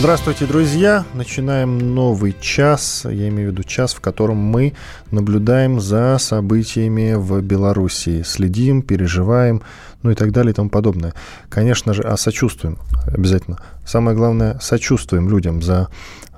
Здравствуйте, 0.00 0.46
друзья! 0.46 1.04
Начинаем 1.12 1.94
новый 1.94 2.34
час, 2.40 3.02
я 3.04 3.28
имею 3.28 3.50
в 3.50 3.52
виду 3.52 3.64
час, 3.64 3.92
в 3.92 4.00
котором 4.00 4.38
мы 4.38 4.72
наблюдаем 5.10 5.78
за 5.78 6.16
событиями 6.18 7.12
в 7.12 7.42
Белоруссии, 7.42 8.22
следим, 8.22 8.80
переживаем, 8.80 9.60
ну 10.02 10.10
и 10.10 10.14
так 10.14 10.32
далее 10.32 10.52
и 10.52 10.54
тому 10.54 10.70
подобное. 10.70 11.12
Конечно 11.50 11.92
же, 11.92 12.02
а 12.02 12.16
сочувствуем 12.16 12.78
обязательно. 13.08 13.58
Самое 13.84 14.16
главное, 14.16 14.58
сочувствуем 14.62 15.28
людям 15.28 15.60
за 15.60 15.88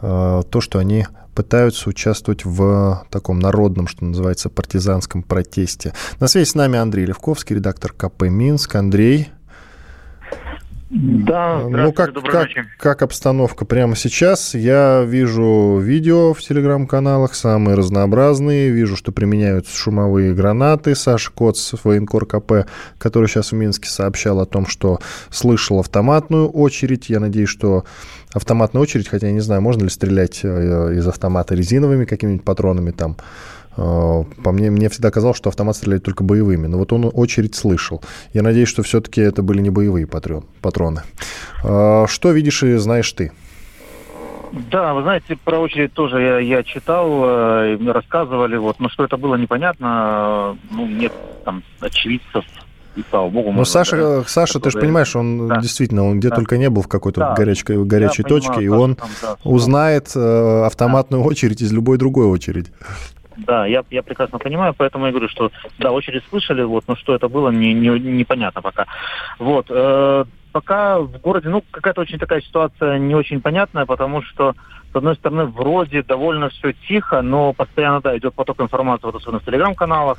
э, 0.01 0.42
то, 0.51 0.60
что 0.60 0.80
они 0.80 1.06
пытаются 1.37 1.88
участвовать 1.88 2.45
в 2.45 3.06
таком 3.10 3.38
народном, 3.38 3.87
что 3.87 4.04
называется, 4.04 4.48
партизанском 4.48 5.23
протесте. 5.23 5.95
На 6.18 6.26
связи 6.26 6.48
с 6.48 6.56
нами 6.56 6.80
Андрей 6.80 7.06
Левковский, 7.06 7.54
редактор 7.54 7.92
КП 7.92 8.23
«Минск». 8.23 8.74
Андрей, 8.74 9.29
да, 10.95 11.66
ну 11.70 11.91
как, 11.95 12.12
как, 12.12 12.48
как 12.77 13.01
обстановка 13.01 13.64
прямо 13.64 13.96
сейчас? 13.96 14.55
Я 14.55 15.02
вижу 15.06 15.78
видео 15.78 16.34
в 16.34 16.41
телеграм-каналах, 16.42 17.34
самые 17.34 17.77
разнообразные. 17.77 18.68
Вижу, 18.68 18.95
что 18.95 19.10
применяются 19.10 19.74
шумовые 19.74 20.34
гранаты. 20.34 20.95
Саша 20.95 21.32
Коц, 21.32 21.73
военкор 21.82 22.27
КП, 22.27 22.68
который 22.98 23.27
сейчас 23.27 23.52
в 23.52 23.55
Минске 23.55 23.88
сообщал 23.88 24.38
о 24.40 24.45
том, 24.45 24.66
что 24.66 24.98
слышал 25.30 25.80
автоматную 25.80 26.51
очередь. 26.51 27.09
Я 27.09 27.20
надеюсь, 27.20 27.48
что 27.48 27.87
автоматная 28.35 28.82
очередь, 28.82 29.09
хотя 29.09 29.29
я 29.29 29.32
не 29.32 29.40
знаю, 29.40 29.63
можно 29.63 29.85
ли 29.85 29.88
стрелять 29.88 30.40
э, 30.43 30.95
из 30.95 31.09
автомата 31.09 31.54
резиновыми 31.54 32.04
какими-нибудь 32.04 32.45
патронами 32.45 32.90
там. 32.90 33.16
Э, 33.76 34.24
по 34.42 34.52
мне, 34.52 34.70
мне 34.70 34.88
всегда 34.88 35.10
казалось, 35.10 35.37
что 35.37 35.48
автомат 35.48 35.76
стреляет 35.76 36.04
только 36.04 36.24
боевыми. 36.24 36.66
Но 36.66 36.78
вот 36.78 36.92
он 36.92 37.10
очередь 37.12 37.54
слышал. 37.54 38.02
Я 38.32 38.42
надеюсь, 38.42 38.68
что 38.68 38.82
все-таки 38.82 39.20
это 39.20 39.42
были 39.42 39.60
не 39.60 39.70
боевые 39.70 40.06
патрон, 40.06 40.45
патроны. 40.60 41.02
Э, 41.64 42.06
что 42.09 42.30
видишь 42.32 42.62
и 42.62 42.76
знаешь 42.76 43.10
ты? 43.12 43.32
Да, 44.70 44.92
вы 44.92 45.02
знаете, 45.02 45.37
про 45.42 45.59
очередь 45.60 45.95
тоже 45.95 46.20
я, 46.20 46.38
я 46.38 46.62
читал, 46.62 47.09
э, 47.24 47.76
мне 47.80 47.90
рассказывали, 47.90 48.56
вот, 48.59 48.80
но 48.80 48.90
что 48.90 49.04
это 49.04 49.16
было 49.16 49.37
непонятно, 49.37 50.59
ну, 50.70 50.86
нет 50.86 51.12
там 51.46 51.62
очевидцев, 51.80 52.45
и 52.95 53.02
слава 53.09 53.30
богу. 53.30 53.52
Ну, 53.52 53.64
Саша, 53.64 53.96
да, 53.96 54.24
Саша 54.26 54.54
который... 54.54 54.64
ты 54.64 54.70
же 54.73 54.80
понимаешь, 54.80 55.16
он 55.16 55.48
да. 55.48 55.60
действительно, 55.60 56.04
он 56.04 56.20
где 56.20 56.29
да. 56.29 56.36
только 56.36 56.59
не 56.59 56.68
был 56.68 56.82
в 56.82 56.88
какой-то 56.88 57.20
да. 57.20 57.34
горячей, 57.34 57.82
горячей 57.82 58.24
точке, 58.24 58.52
понимаю, 58.52 58.64
и 58.64 58.82
он 58.82 58.95
там, 58.96 59.09
да, 59.23 59.36
узнает 59.45 60.12
э, 60.14 60.64
автоматную 60.66 61.23
да. 61.23 61.29
очередь 61.30 61.62
из 61.62 61.73
любой 61.73 61.96
другой 61.96 62.26
очереди. 62.26 62.70
Да, 63.37 63.66
я, 63.66 63.85
я 63.91 64.03
прекрасно 64.03 64.38
понимаю, 64.38 64.75
поэтому 64.77 65.06
я 65.06 65.12
говорю, 65.12 65.28
что 65.28 65.50
да, 65.78 65.93
очередь 65.93 66.22
слышали, 66.28 66.62
вот, 66.62 66.84
но 66.88 66.97
что 66.97 67.15
это 67.15 67.28
было, 67.28 67.50
не, 67.50 67.72
не, 67.72 67.88
непонятно 67.88 68.62
пока. 68.62 68.87
Вот, 69.38 69.66
э, 69.71 70.25
пока 70.53 71.00
в 71.00 71.19
городе, 71.21 71.49
ну, 71.49 71.62
какая-то 71.71 72.00
очень 72.00 72.19
такая 72.19 72.41
ситуация 72.41 72.99
не 72.99 73.15
очень 73.15 73.41
понятная, 73.41 73.87
потому 73.87 74.22
что, 74.22 74.55
с 74.93 74.97
одной 74.97 75.16
стороны, 75.16 75.47
вроде 75.47 76.03
довольно 76.03 76.50
все 76.50 76.72
тихо, 76.88 77.22
но 77.22 77.53
постоянно, 77.53 78.00
да, 78.00 78.16
идет 78.16 78.34
поток 78.34 78.60
информации, 78.60 79.06
вот 79.06 79.16
особенно 79.16 79.41
в 79.41 79.44
телеграм-каналах, 79.44 80.19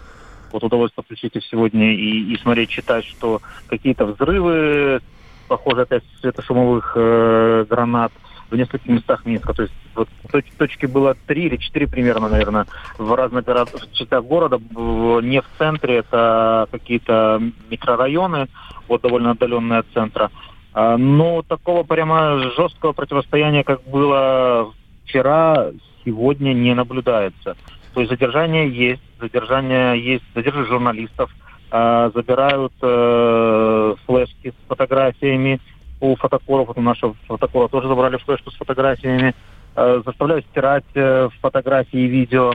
вот 0.51 0.63
удовольствие 0.63 1.03
включить 1.03 1.33
сегодня 1.49 1.93
и, 1.93 2.33
и 2.33 2.37
смотреть, 2.37 2.69
читать, 2.69 3.05
что 3.05 3.41
какие-то 3.67 4.05
взрывы, 4.05 5.01
похоже, 5.47 5.81
опять 5.81 6.03
светошумовых 6.21 6.93
э, 6.95 7.65
гранат, 7.69 8.11
в 8.53 8.55
нескольких 8.55 8.87
местах 8.87 9.25
Минска. 9.25 9.53
То 9.53 9.63
есть 9.63 9.73
вот 9.95 10.07
точ, 10.31 10.45
точки 10.57 10.85
было 10.85 11.15
три 11.25 11.45
или 11.45 11.57
четыре 11.57 11.87
примерно, 11.87 12.29
наверное, 12.29 12.67
в 12.99 13.13
разных 13.15 13.45
городах, 13.45 13.81
частях 13.91 14.23
города. 14.23 14.59
Не 14.59 15.41
в 15.41 15.45
центре, 15.57 15.97
это 15.97 16.67
какие-то 16.71 17.41
микрорайоны, 17.69 18.47
вот 18.87 19.01
довольно 19.01 19.31
отдаленные 19.31 19.79
от 19.79 19.87
центра. 19.93 20.29
А, 20.73 20.97
но 20.97 21.41
такого 21.41 21.83
прямо 21.83 22.51
жесткого 22.55 22.93
противостояния, 22.93 23.63
как 23.63 23.83
было 23.85 24.71
вчера, 25.03 25.71
сегодня 26.05 26.53
не 26.53 26.75
наблюдается. 26.75 27.57
То 27.95 28.01
есть 28.01 28.11
задержание 28.11 28.69
есть, 28.69 29.01
задержание 29.19 29.99
есть, 29.99 30.23
задерживают 30.35 30.69
журналистов, 30.69 31.31
а, 31.71 32.11
забирают 32.13 32.73
э, 32.83 33.95
флешки 34.05 34.51
с 34.51 34.67
фотографиями, 34.67 35.59
у 36.03 36.15
фотокоров, 36.17 36.67
вот 36.67 36.77
у 36.77 36.81
нашего 36.81 37.15
фотокора 37.27 37.69
тоже 37.69 37.87
забрали 37.87 38.17
флешку 38.17 38.51
с 38.51 38.55
фотографиями, 38.55 39.33
э, 39.75 40.01
заставляют 40.05 40.45
стирать 40.47 40.83
э, 40.95 41.29
фотографии 41.41 41.99
и 41.99 42.07
видео 42.07 42.53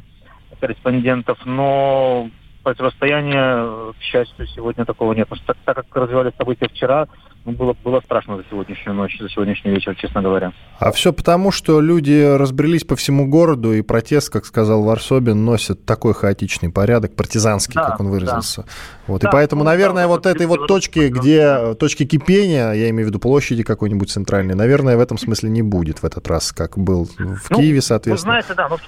корреспондентов, 0.61 1.39
но 1.47 2.29
противостояния, 2.63 3.93
к 3.99 4.03
счастью, 4.03 4.47
сегодня 4.49 4.85
такого 4.85 5.15
нет. 5.15 5.29
Потому 5.29 5.43
что 5.43 5.55
так, 5.55 5.57
так 5.65 5.87
как 5.87 6.03
развивались 6.03 6.35
события 6.37 6.69
вчера, 6.69 7.09
ну, 7.45 7.53
было, 7.53 7.75
было 7.85 8.01
страшно 8.01 8.37
за 8.37 8.45
сегодняшнюю 8.51 8.95
ночь, 8.95 9.19
за 9.19 9.29
сегодняшний 9.29 9.71
вечер, 9.71 9.95
честно 9.97 10.23
говоря. 10.23 10.53
А 10.79 10.93
все 10.93 11.13
потому, 11.13 11.51
что 11.51 11.81
люди 11.81 12.37
разбрелись 12.37 12.85
по 12.85 12.95
всему 12.97 13.27
городу, 13.27 13.73
и 13.73 13.83
протест, 13.83 14.31
как 14.31 14.45
сказал 14.45 14.83
Варсобин, 14.83 15.45
носит 15.45 15.85
такой 15.85 16.15
хаотичный 16.15 16.71
порядок, 16.71 17.15
партизанский, 17.15 17.75
да, 17.75 17.91
как 17.91 18.01
он 18.01 18.09
выразился. 18.09 18.63
Да. 18.63 18.69
Вот, 19.07 19.23
да, 19.23 19.29
и 19.29 19.33
поэтому, 19.33 19.65
ну, 19.65 19.71
наверное, 19.71 20.05
да, 20.05 20.09
вот 20.09 20.27
этой 20.27 20.47
вот 20.47 20.67
точки, 20.67 21.09
где 21.09 21.75
точки 21.75 22.05
кипения, 22.05 22.73
я 22.73 22.91
имею 22.91 23.07
в 23.07 23.09
виду 23.09 23.19
площади 23.19 23.63
какой-нибудь 23.63 24.11
центральной, 24.11 24.55
наверное, 24.55 24.97
в 24.97 25.01
этом 25.01 25.17
смысле 25.17 25.49
не 25.51 25.63
будет 25.63 26.03
в 26.03 26.05
этот 26.05 26.29
раз, 26.29 26.53
как 26.53 26.77
был 26.77 27.07
в 27.07 27.51
ну, 27.51 27.57
Киеве, 27.57 27.81
соответственно. 27.81 28.35
Вы 28.35 28.43
знаете, 28.43 28.55
да, 28.55 28.69
но 28.69 28.79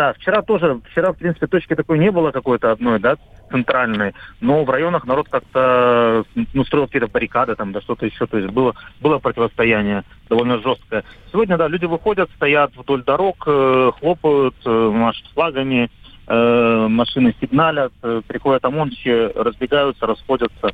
да, 0.00 0.14
вчера 0.14 0.40
тоже, 0.40 0.80
вчера, 0.90 1.12
в 1.12 1.18
принципе, 1.18 1.46
точки 1.46 1.76
такой 1.76 1.98
не 1.98 2.10
было 2.10 2.30
какой-то 2.30 2.72
одной, 2.72 2.98
да, 2.98 3.16
центральной, 3.50 4.14
но 4.40 4.64
в 4.64 4.70
районах 4.70 5.04
народ 5.04 5.28
как-то, 5.28 6.24
ну, 6.54 6.64
строил 6.64 6.86
какие-то 6.86 7.08
баррикады 7.08 7.54
там, 7.54 7.72
да, 7.72 7.82
что-то 7.82 8.06
еще, 8.06 8.26
то 8.26 8.38
есть 8.38 8.50
было, 8.50 8.74
было 9.02 9.18
противостояние 9.18 10.04
довольно 10.30 10.58
жесткое. 10.62 11.04
Сегодня, 11.30 11.58
да, 11.58 11.68
люди 11.68 11.84
выходят, 11.84 12.30
стоят 12.36 12.74
вдоль 12.78 13.04
дорог, 13.04 13.44
э, 13.46 13.90
хлопают, 14.00 14.54
э, 14.64 14.70
машут 14.70 15.26
флагами, 15.34 15.90
э, 16.26 16.86
машины 16.88 17.34
сигналят, 17.38 17.92
приходят 18.26 18.64
ОМОНщики, 18.64 19.32
разбегаются, 19.34 20.06
расходятся. 20.06 20.72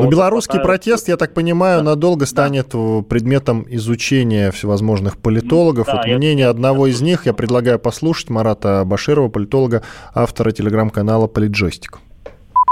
Но 0.00 0.08
белорусский 0.08 0.60
протест, 0.60 1.08
я 1.08 1.16
так 1.16 1.34
понимаю, 1.34 1.78
да. 1.78 1.90
надолго 1.90 2.26
станет 2.26 2.68
да. 2.72 3.02
предметом 3.08 3.66
изучения 3.68 4.50
всевозможных 4.50 5.18
политологов. 5.18 5.86
Да, 5.86 5.96
вот 5.96 6.06
я... 6.06 6.16
мнение 6.16 6.46
одного 6.48 6.86
из 6.86 7.00
них 7.00 7.26
я 7.26 7.32
предлагаю 7.32 7.78
послушать, 7.78 8.30
Марата 8.30 8.84
Баширова, 8.84 9.28
политолога, 9.28 9.82
автора 10.14 10.50
телеграм-канала 10.52 11.26
«Политджойстик». 11.26 11.98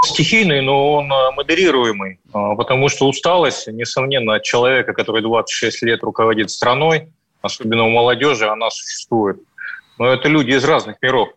Стихийный, 0.05 0.61
но 0.61 0.93
он 0.93 1.11
а, 1.11 1.31
модерируемый, 1.31 2.19
а, 2.31 2.55
потому 2.55 2.87
что 2.87 3.07
усталость, 3.07 3.67
несомненно, 3.67 4.35
от 4.35 4.43
человека, 4.43 4.93
который 4.93 5.21
26 5.21 5.81
лет 5.83 6.03
руководит 6.03 6.51
страной, 6.51 7.09
особенно 7.41 7.85
у 7.85 7.89
молодежи, 7.89 8.47
она 8.47 8.69
существует. 8.69 9.37
Но 9.97 10.07
это 10.13 10.27
люди 10.27 10.51
из 10.51 10.63
разных 10.63 10.97
миров. 11.01 11.29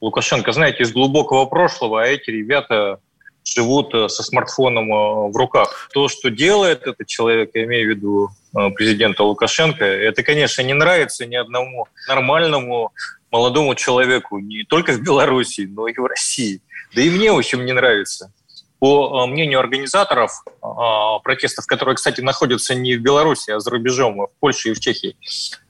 Лукашенко, 0.00 0.52
знаете, 0.52 0.84
из 0.84 0.92
глубокого 0.92 1.46
прошлого, 1.46 2.02
а 2.02 2.06
эти 2.06 2.30
ребята 2.30 3.00
живут 3.44 3.94
э, 3.94 4.08
со 4.08 4.22
смартфоном 4.22 4.92
э, 4.92 5.30
в 5.30 5.36
руках. 5.36 5.88
То, 5.92 6.08
что 6.08 6.30
делает 6.30 6.86
этот 6.86 7.06
человек, 7.06 7.50
я 7.54 7.64
имею 7.64 7.86
в 7.86 7.90
виду 7.90 8.30
э, 8.56 8.70
президента 8.70 9.22
Лукашенко, 9.22 9.84
это, 9.84 10.22
конечно, 10.22 10.62
не 10.62 10.74
нравится 10.74 11.26
ни 11.26 11.36
одному 11.36 11.86
нормальному 12.08 12.92
молодому 13.30 13.74
человеку, 13.74 14.38
не 14.38 14.64
только 14.64 14.92
в 14.92 15.02
Беларуси, 15.02 15.68
но 15.70 15.88
и 15.88 15.94
в 15.94 16.06
России. 16.06 16.60
Да 16.94 17.02
и 17.02 17.10
мне, 17.10 17.32
в 17.32 17.38
общем, 17.38 17.64
не 17.64 17.72
нравится. 17.72 18.32
По 18.78 19.26
мнению 19.26 19.60
организаторов 19.60 20.44
протестов, 21.22 21.66
которые, 21.66 21.96
кстати, 21.96 22.20
находятся 22.20 22.74
не 22.74 22.96
в 22.96 23.00
Беларуси, 23.00 23.50
а 23.50 23.58
за 23.58 23.70
рубежом, 23.70 24.18
в 24.18 24.30
Польше 24.40 24.70
и 24.70 24.74
в 24.74 24.80
Чехии, 24.80 25.16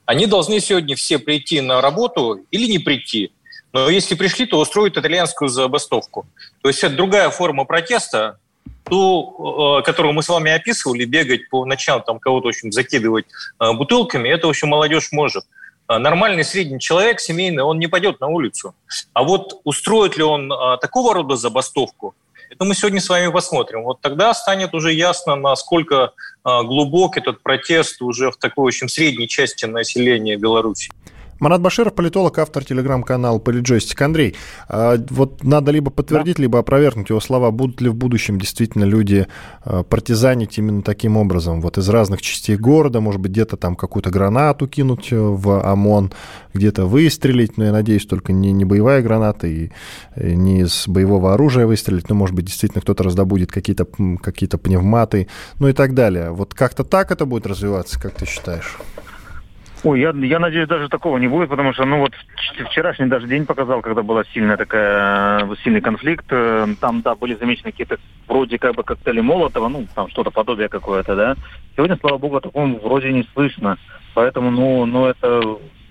они 0.04 0.26
должны 0.26 0.58
сегодня 0.58 0.96
все 0.96 1.18
прийти 1.18 1.60
на 1.60 1.80
работу 1.80 2.44
или 2.50 2.66
не 2.66 2.78
прийти– 2.78 3.32
но 3.74 3.90
если 3.90 4.14
пришли, 4.14 4.46
то 4.46 4.60
устроят 4.60 4.96
итальянскую 4.96 5.48
забастовку. 5.48 6.26
То 6.62 6.68
есть 6.68 6.82
это 6.84 6.94
другая 6.94 7.28
форма 7.30 7.64
протеста, 7.64 8.38
ту, 8.84 9.80
э, 9.80 9.82
которую 9.82 10.14
мы 10.14 10.22
с 10.22 10.28
вами 10.28 10.52
описывали, 10.52 11.04
бегать 11.04 11.50
по 11.50 11.64
ночам, 11.66 12.00
там 12.02 12.20
кого-то, 12.20 12.46
в 12.46 12.48
общем, 12.50 12.70
закидывать 12.70 13.26
э, 13.58 13.72
бутылками, 13.72 14.28
это, 14.28 14.46
в 14.46 14.50
общем, 14.50 14.68
молодежь 14.68 15.08
может. 15.10 15.44
А 15.88 15.98
нормальный 15.98 16.44
средний 16.44 16.78
человек, 16.78 17.18
семейный, 17.18 17.64
он 17.64 17.80
не 17.80 17.88
пойдет 17.88 18.20
на 18.20 18.28
улицу. 18.28 18.76
А 19.12 19.24
вот 19.24 19.60
устроит 19.64 20.16
ли 20.16 20.22
он 20.22 20.52
э, 20.52 20.78
такого 20.80 21.12
рода 21.12 21.34
забастовку, 21.34 22.14
это 22.50 22.64
мы 22.64 22.76
сегодня 22.76 23.00
с 23.00 23.08
вами 23.08 23.32
посмотрим. 23.32 23.82
Вот 23.82 24.00
тогда 24.00 24.32
станет 24.34 24.72
уже 24.74 24.92
ясно, 24.92 25.34
насколько 25.34 26.12
глубок 26.44 27.16
этот 27.16 27.42
протест 27.42 28.00
уже 28.02 28.30
в 28.30 28.36
такой, 28.36 28.68
общем, 28.68 28.88
средней 28.88 29.26
части 29.26 29.64
населения 29.64 30.36
Беларуси. 30.36 30.92
Марат 31.40 31.60
Баширов, 31.60 31.94
политолог, 31.94 32.38
автор 32.38 32.64
телеграм-канала 32.64 33.38
Политджойстик. 33.38 34.00
Андрей, 34.02 34.36
а, 34.68 34.96
вот 35.10 35.42
надо 35.42 35.72
либо 35.72 35.90
подтвердить, 35.90 36.36
да. 36.36 36.42
либо 36.42 36.58
опровергнуть 36.58 37.10
его 37.10 37.20
слова. 37.20 37.50
Будут 37.50 37.80
ли 37.80 37.88
в 37.88 37.94
будущем 37.94 38.38
действительно 38.38 38.84
люди 38.84 39.26
а, 39.62 39.82
партизанить 39.82 40.58
именно 40.58 40.82
таким 40.82 41.16
образом? 41.16 41.60
Вот 41.60 41.78
из 41.78 41.88
разных 41.88 42.22
частей 42.22 42.56
города, 42.56 43.00
может 43.00 43.20
быть, 43.20 43.32
где-то 43.32 43.56
там 43.56 43.74
какую-то 43.74 44.10
гранату 44.10 44.68
кинуть 44.68 45.08
в 45.10 45.60
ОМОН, 45.64 46.12
где-то 46.54 46.86
выстрелить, 46.86 47.58
но 47.58 47.64
я 47.64 47.72
надеюсь, 47.72 48.06
только 48.06 48.32
не, 48.32 48.52
не 48.52 48.64
боевая 48.64 49.02
граната 49.02 49.46
и 49.46 49.70
не 50.16 50.60
из 50.60 50.84
боевого 50.86 51.34
оружия 51.34 51.66
выстрелить, 51.66 52.08
но, 52.08 52.14
может 52.14 52.36
быть, 52.36 52.44
действительно 52.44 52.80
кто-то 52.80 53.02
раздобудет 53.02 53.50
какие-то 53.50 53.86
какие 54.22 54.48
пневматы, 54.48 55.28
ну 55.58 55.68
и 55.68 55.72
так 55.72 55.94
далее. 55.94 56.30
Вот 56.30 56.54
как-то 56.54 56.84
так 56.84 57.10
это 57.10 57.26
будет 57.26 57.46
развиваться, 57.46 58.00
как 58.00 58.14
ты 58.14 58.26
считаешь? 58.26 58.78
Ой, 59.84 60.00
я, 60.00 60.14
я 60.16 60.38
надеюсь, 60.38 60.66
даже 60.66 60.88
такого 60.88 61.18
не 61.18 61.28
будет, 61.28 61.50
потому 61.50 61.74
что, 61.74 61.84
ну 61.84 61.98
вот, 61.98 62.12
вчерашний 62.70 63.04
даже 63.04 63.26
день 63.26 63.44
показал, 63.44 63.82
когда 63.82 64.02
была 64.02 64.24
сильная 64.32 64.56
такая, 64.56 65.44
э, 65.44 65.54
сильный 65.62 65.82
конфликт. 65.82 66.24
Э, 66.30 66.66
там, 66.80 67.02
да, 67.02 67.14
были 67.14 67.34
замечены 67.34 67.70
какие-то 67.70 67.98
вроде 68.26 68.58
как 68.58 68.76
бы 68.76 68.82
коктейли 68.82 69.20
Молотова, 69.20 69.68
ну, 69.68 69.86
там 69.94 70.08
что-то 70.08 70.30
подобие 70.30 70.70
какое-то, 70.70 71.14
да. 71.14 71.36
Сегодня, 71.76 71.98
слава 72.00 72.16
богу, 72.16 72.36
о 72.36 72.40
таком 72.40 72.78
вроде 72.78 73.12
не 73.12 73.28
слышно. 73.34 73.76
Поэтому, 74.14 74.50
ну, 74.50 74.86
ну 74.86 75.04
это 75.04 75.42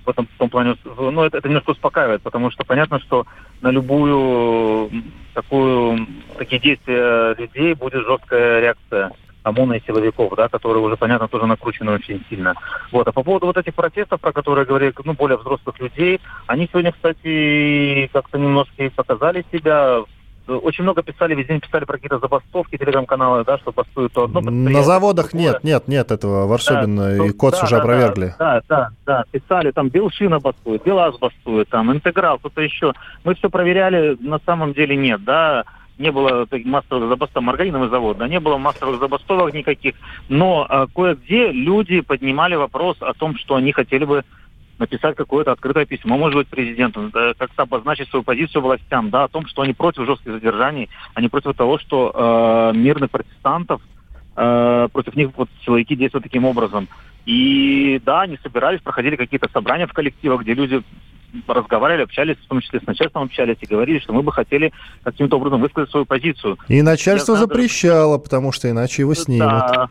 в 0.06 0.10
этом 0.10 0.26
в 0.26 0.40
том 0.40 0.50
плане, 0.50 0.76
ну, 0.84 1.24
это, 1.24 1.38
это 1.38 1.48
немножко 1.48 1.70
успокаивает, 1.70 2.24
потому 2.24 2.50
что 2.50 2.64
понятно, 2.64 3.00
что 3.00 3.28
на 3.62 3.70
любую 3.70 4.90
такую, 5.36 6.08
такие 6.40 6.60
действия 6.60 7.36
людей 7.36 7.76
будет 7.76 8.08
жесткая 8.08 8.60
реакция 8.60 9.12
ОМОНа 9.44 9.74
и 9.74 9.84
силовиков, 9.86 10.34
да, 10.36 10.48
которые 10.50 10.84
уже, 10.84 10.98
понятно, 10.98 11.28
тоже 11.28 11.46
накручены 11.46 11.92
очень 11.92 12.24
сильно. 12.30 12.56
Вот. 12.92 13.08
А 13.08 13.12
по 13.12 13.24
поводу 13.24 13.48
вот 13.48 13.58
этих 13.58 13.74
протестов, 13.74 14.20
про 14.22 14.32
которые 14.32 14.66
говорили, 14.66 14.94
ну, 15.04 15.14
более 15.14 15.38
взрослых 15.38 15.80
людей, 15.80 16.20
они 16.48 16.68
сегодня, 16.72 16.92
кстати, 16.92 18.10
как-то 18.12 18.38
немножко 18.38 18.84
и 18.84 18.90
показали 18.90 19.46
себя 19.52 20.04
очень 20.48 20.84
много 20.84 21.02
писали, 21.04 21.36
везде 21.36 21.60
писали 21.60 21.86
про 21.86 21.94
какие-то 21.94 22.20
забастовки, 22.20 22.78
телеграм-каналы, 22.78 23.46
да, 23.46 23.58
что 23.58 23.72
бастуют 23.72 24.14
то 24.14 24.26
одно 24.26 24.42
На 24.42 24.84
заводах 24.84 25.32
другое. 25.32 25.52
нет, 25.52 25.64
нет, 25.64 25.88
нет 25.88 26.12
этого, 26.12 26.48
Варсобин 26.48 26.98
да, 26.98 27.26
и 27.26 27.30
КОЦ 27.32 27.60
да, 27.60 27.64
уже 27.64 27.76
да, 27.76 27.82
опровергли. 27.82 28.36
Да, 28.38 28.62
да, 28.68 28.90
да, 29.06 29.24
писали, 29.32 29.72
там 29.72 29.90
Белшина 29.90 30.40
бастует, 30.40 30.84
Белаз 30.84 31.18
бастует, 31.18 31.70
там 31.70 31.92
Интеграл, 31.94 32.40
кто-то 32.40 32.62
еще. 32.62 32.94
Мы 33.24 33.36
все 33.36 33.50
проверяли, 33.50 34.18
на 34.20 34.40
самом 34.46 34.74
деле 34.74 34.98
нет, 34.98 35.24
да, 35.24 35.64
не 35.98 36.12
было 36.12 36.48
массовых 36.66 37.10
забастовок, 37.10 37.46
маргариновый 37.46 37.90
завод, 37.90 38.18
да, 38.18 38.28
не 38.28 38.40
было 38.40 38.58
массовых 38.58 39.00
забастовок 39.00 39.54
никаких, 39.54 39.96
но 40.28 40.66
а, 40.68 40.88
кое-где 40.88 41.52
люди 41.52 42.02
поднимали 42.02 42.56
вопрос 42.56 42.98
о 43.02 43.14
том, 43.14 43.38
что 43.38 43.56
они 43.56 43.72
хотели 43.72 44.06
бы 44.06 44.24
написать 44.80 45.16
какое-то 45.16 45.52
открытое 45.52 45.86
письмо, 45.86 46.18
может 46.18 46.36
быть, 46.36 46.48
президенту, 46.48 47.10
да, 47.14 47.34
как-то 47.38 47.64
обозначить 47.64 48.10
свою 48.10 48.24
позицию 48.24 48.62
властям, 48.62 49.10
да, 49.10 49.26
о 49.26 49.28
том, 49.28 49.46
что 49.46 49.62
они 49.62 49.74
против 49.74 50.06
жестких 50.06 50.32
задержаний, 50.32 50.90
они 51.14 51.30
против 51.30 51.56
того, 51.56 51.78
что 51.78 52.12
э, 52.74 52.78
мирных 52.78 53.12
протестантов, 53.12 53.82
э, 54.36 54.88
против 54.92 55.16
них 55.16 55.30
вот 55.36 55.50
силовики 55.64 55.96
действуют 55.96 56.24
таким 56.24 56.46
образом. 56.46 56.88
И 57.26 58.02
да, 58.04 58.22
они 58.22 58.38
собирались, 58.44 58.82
проходили 58.82 59.16
какие-то 59.16 59.50
собрания 59.54 59.88
в 59.88 59.94
коллективах, 59.94 60.42
где 60.42 60.54
люди 60.54 60.82
разговаривали, 61.48 62.04
общались, 62.04 62.38
в 62.38 62.48
том 62.48 62.62
числе 62.62 62.80
с 62.80 62.86
начальством 62.86 63.24
общались 63.24 63.58
и 63.62 63.66
говорили, 63.66 64.00
что 64.00 64.14
мы 64.14 64.22
бы 64.22 64.32
хотели 64.32 64.72
каким-то 65.04 65.38
образом 65.38 65.62
высказать 65.62 65.90
свою 65.90 66.06
позицию. 66.06 66.58
И 66.68 66.82
начальство 66.82 67.36
запрещало, 67.36 68.18
потому 68.18 68.52
что 68.52 68.70
иначе 68.70 69.02
его 69.02 69.14
снимут. 69.14 69.48
Да, 69.48 69.90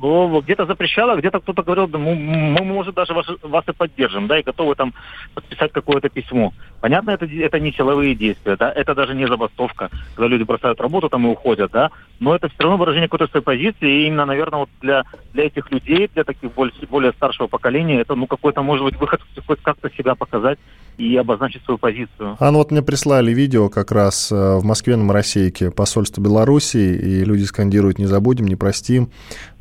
ну, 0.00 0.40
где-то 0.40 0.66
запрещало, 0.66 1.16
где-то 1.16 1.40
кто-то 1.40 1.62
говорил, 1.62 1.86
да, 1.86 1.98
мы, 1.98 2.14
мы, 2.14 2.64
может, 2.64 2.94
даже 2.94 3.12
вас, 3.12 3.26
вас 3.42 3.64
и 3.68 3.72
поддержим, 3.72 4.26
да, 4.26 4.38
и 4.38 4.42
готовы 4.42 4.74
там 4.74 4.94
подписать 5.34 5.72
какое-то 5.72 6.08
письмо. 6.08 6.52
Понятно, 6.80 7.10
это, 7.10 7.26
это 7.26 7.60
не 7.60 7.72
силовые 7.72 8.14
действия, 8.14 8.56
да, 8.56 8.72
это 8.72 8.94
даже 8.94 9.14
не 9.14 9.26
забастовка, 9.26 9.90
когда 10.14 10.28
люди 10.28 10.44
бросают 10.44 10.80
работу 10.80 11.08
там 11.08 11.26
и 11.26 11.30
уходят, 11.30 11.70
да, 11.72 11.90
но 12.20 12.34
это 12.34 12.48
все 12.48 12.62
равно 12.62 12.78
выражение 12.78 13.08
какой-то 13.08 13.30
своей 13.30 13.44
позиции, 13.44 13.88
и 13.88 14.06
именно, 14.06 14.24
наверное, 14.24 14.60
вот 14.60 14.70
для, 14.80 15.04
для 15.32 15.44
этих 15.44 15.70
людей, 15.70 16.08
для 16.14 16.24
таких 16.24 16.52
более, 16.52 16.74
более 16.88 17.12
старшего 17.12 17.46
поколения, 17.46 18.00
это, 18.00 18.14
ну, 18.14 18.26
какой-то, 18.26 18.62
может 18.62 18.84
быть, 18.84 18.96
выход 18.96 19.20
хоть 19.46 19.60
как-то 19.60 19.90
себя 19.90 20.14
показать 20.14 20.58
и 20.98 21.16
обозначить 21.16 21.64
свою 21.64 21.78
позицию. 21.78 22.36
А 22.38 22.50
ну 22.50 22.58
вот 22.58 22.70
мне 22.70 22.82
прислали 22.82 23.32
видео 23.32 23.68
как 23.68 23.92
раз 23.92 24.30
э, 24.30 24.56
в 24.56 24.64
Москве 24.64 24.96
на 24.96 25.04
Моросейке, 25.04 25.70
посольство 25.70 26.20
Белоруссии, 26.20 26.94
и 26.94 27.24
люди 27.24 27.44
скандируют 27.44 27.98
«не 27.98 28.06
забудем, 28.06 28.46
не 28.46 28.56
простим». 28.56 29.10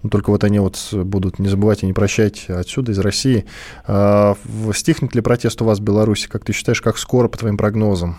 Но 0.04 0.10
только 0.10 0.31
вот 0.31 0.44
они 0.44 0.60
вот 0.60 0.78
будут 0.94 1.39
не 1.39 1.48
забывать 1.48 1.83
и 1.83 1.86
не 1.86 1.94
прощать 1.94 2.50
отсюда, 2.50 2.92
из 2.92 3.00
России. 3.00 3.45
А, 3.86 4.36
стихнет 4.74 5.13
ли 5.13 5.22
протест 5.22 5.62
у 5.62 5.66
вас 5.66 5.80
в 5.80 5.83
Беларуси, 5.83 6.28
как 6.28 6.44
ты 6.44 6.54
считаешь, 6.54 6.81
как 6.81 6.98
скоро, 6.98 7.28
по 7.28 7.38
твоим 7.38 7.57
прогнозам? 7.57 8.18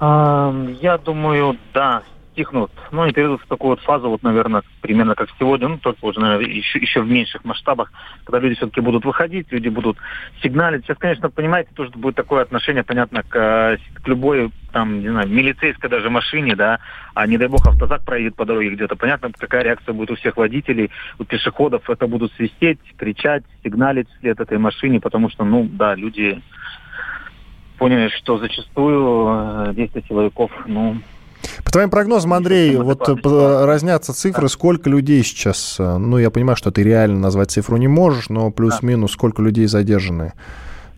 Я 0.00 1.00
думаю, 1.04 1.56
да, 1.74 2.04
стихнут. 2.38 2.70
Ну, 2.92 3.02
они 3.02 3.12
перейдут 3.12 3.42
в 3.42 3.46
такую 3.48 3.70
вот 3.70 3.80
фазу, 3.80 4.08
вот, 4.08 4.22
наверное, 4.22 4.62
примерно 4.80 5.16
как 5.16 5.28
сегодня, 5.38 5.68
ну, 5.68 5.78
только 5.78 6.04
уже, 6.04 6.20
наверное, 6.20 6.48
еще, 6.48 6.78
еще 6.78 7.00
в 7.00 7.10
меньших 7.10 7.44
масштабах, 7.44 7.92
когда 8.24 8.38
люди 8.38 8.54
все-таки 8.54 8.80
будут 8.80 9.04
выходить, 9.04 9.50
люди 9.50 9.68
будут 9.68 9.98
сигналить. 10.40 10.84
Сейчас, 10.84 10.98
конечно, 10.98 11.30
понимаете, 11.30 11.70
тоже 11.74 11.90
будет 11.90 12.14
такое 12.14 12.42
отношение, 12.42 12.84
понятно, 12.84 13.24
к, 13.24 13.78
к 14.02 14.08
любой, 14.08 14.52
там, 14.72 15.00
не 15.00 15.08
знаю, 15.08 15.28
милицейской 15.28 15.90
даже 15.90 16.10
машине, 16.10 16.54
да, 16.54 16.78
а 17.14 17.26
не 17.26 17.38
дай 17.38 17.48
бог 17.48 17.66
автозак 17.66 18.04
проедет 18.04 18.36
по 18.36 18.44
дороге 18.44 18.70
где-то. 18.70 18.94
Понятно, 18.94 19.30
какая 19.36 19.64
реакция 19.64 19.92
будет 19.92 20.12
у 20.12 20.16
всех 20.16 20.36
водителей, 20.36 20.90
у 21.18 21.24
пешеходов. 21.24 21.90
Это 21.90 22.06
будут 22.06 22.32
свистеть, 22.34 22.78
кричать, 22.96 23.42
сигналить 23.64 24.08
вслед 24.18 24.38
этой 24.38 24.58
машине, 24.58 25.00
потому 25.00 25.28
что, 25.28 25.44
ну, 25.44 25.68
да, 25.68 25.96
люди 25.96 26.40
поняли, 27.78 28.08
что 28.08 28.38
зачастую 28.38 29.26
э, 29.28 29.74
действия 29.74 30.02
силовиков, 30.08 30.50
ну, 30.66 30.98
по 31.64 31.70
твоим 31.70 31.90
прогнозам, 31.90 32.34
Андрей, 32.34 32.76
вот 32.76 33.08
разнятся 33.08 34.12
цифры, 34.12 34.48
сколько 34.48 34.88
людей 34.90 35.22
сейчас, 35.22 35.76
э, 35.78 35.96
ну, 35.98 36.18
я 36.18 36.30
понимаю, 36.30 36.56
что 36.56 36.70
ты 36.70 36.82
реально 36.82 37.18
назвать 37.18 37.50
цифру 37.50 37.76
не 37.76 37.88
можешь, 37.88 38.28
но 38.28 38.50
плюс-минус 38.50 39.12
сколько 39.12 39.42
людей 39.42 39.66
задержаны? 39.66 40.32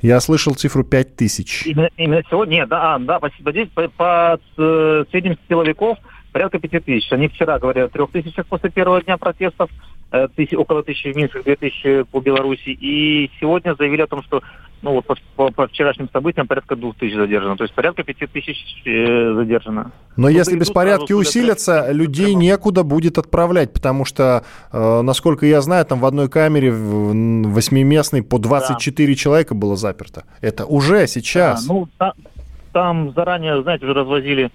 Я 0.02 0.20
слышал 0.20 0.54
цифру 0.54 0.82
5 0.82 1.16
тысяч. 1.16 1.66
Именно, 1.66 1.90
именно 1.96 2.22
сегодня, 2.30 2.52
нет, 2.52 2.68
да, 2.68 2.98
да, 2.98 3.18
спасибо. 3.18 3.50
Здесь 3.52 3.68
по, 3.68 3.88
по 3.88 4.38
сведениям 4.56 5.38
силовиков 5.48 5.98
порядка 6.32 6.58
5 6.58 6.84
тысяч. 6.84 7.12
Они 7.12 7.28
вчера 7.28 7.58
говорили 7.58 7.84
о 7.84 7.88
3 7.88 8.06
тысячах 8.12 8.46
после 8.46 8.70
первого 8.70 9.02
дня 9.02 9.18
протестов, 9.18 9.68
Э, 9.70 9.99
тысяч, 10.34 10.54
около 10.54 10.82
тысячи 10.82 11.12
в 11.12 11.16
Минске, 11.16 11.42
две 11.42 11.56
тысячи 11.56 12.02
по 12.02 12.20
Беларуси. 12.20 12.70
И 12.70 13.30
сегодня 13.40 13.74
заявили 13.74 14.02
о 14.02 14.06
том, 14.06 14.22
что 14.22 14.42
ну, 14.82 14.94
вот 14.94 15.06
по, 15.06 15.16
по, 15.36 15.52
по 15.52 15.66
вчерашним 15.68 16.08
событиям 16.10 16.46
порядка 16.46 16.74
двух 16.74 16.96
тысяч 16.96 17.14
задержано. 17.14 17.56
То 17.56 17.64
есть 17.64 17.74
порядка 17.74 18.02
пяти 18.02 18.26
тысяч 18.26 18.56
э, 18.86 19.34
задержано. 19.34 19.92
Но 20.16 20.28
Тут 20.28 20.36
если 20.36 20.58
беспорядки 20.58 21.12
усилятся, 21.12 21.80
сюда... 21.82 21.92
людей 21.92 22.34
некуда 22.34 22.82
будет 22.82 23.18
отправлять, 23.18 23.72
потому 23.72 24.04
что, 24.04 24.44
э, 24.72 25.00
насколько 25.02 25.44
я 25.44 25.60
знаю, 25.60 25.84
там 25.84 26.00
в 26.00 26.06
одной 26.06 26.28
камере 26.30 26.72
восьмиместной 26.72 28.22
по 28.22 28.38
24 28.38 29.08
да. 29.08 29.14
человека 29.14 29.54
было 29.54 29.76
заперто. 29.76 30.24
Это 30.40 30.64
уже 30.64 31.06
сейчас. 31.06 31.66
Да, 31.66 31.74
ну, 31.74 31.88
там, 31.98 32.12
там 32.72 33.12
заранее, 33.12 33.62
знаете, 33.62 33.84
уже 33.84 33.94
развозили 33.94 34.50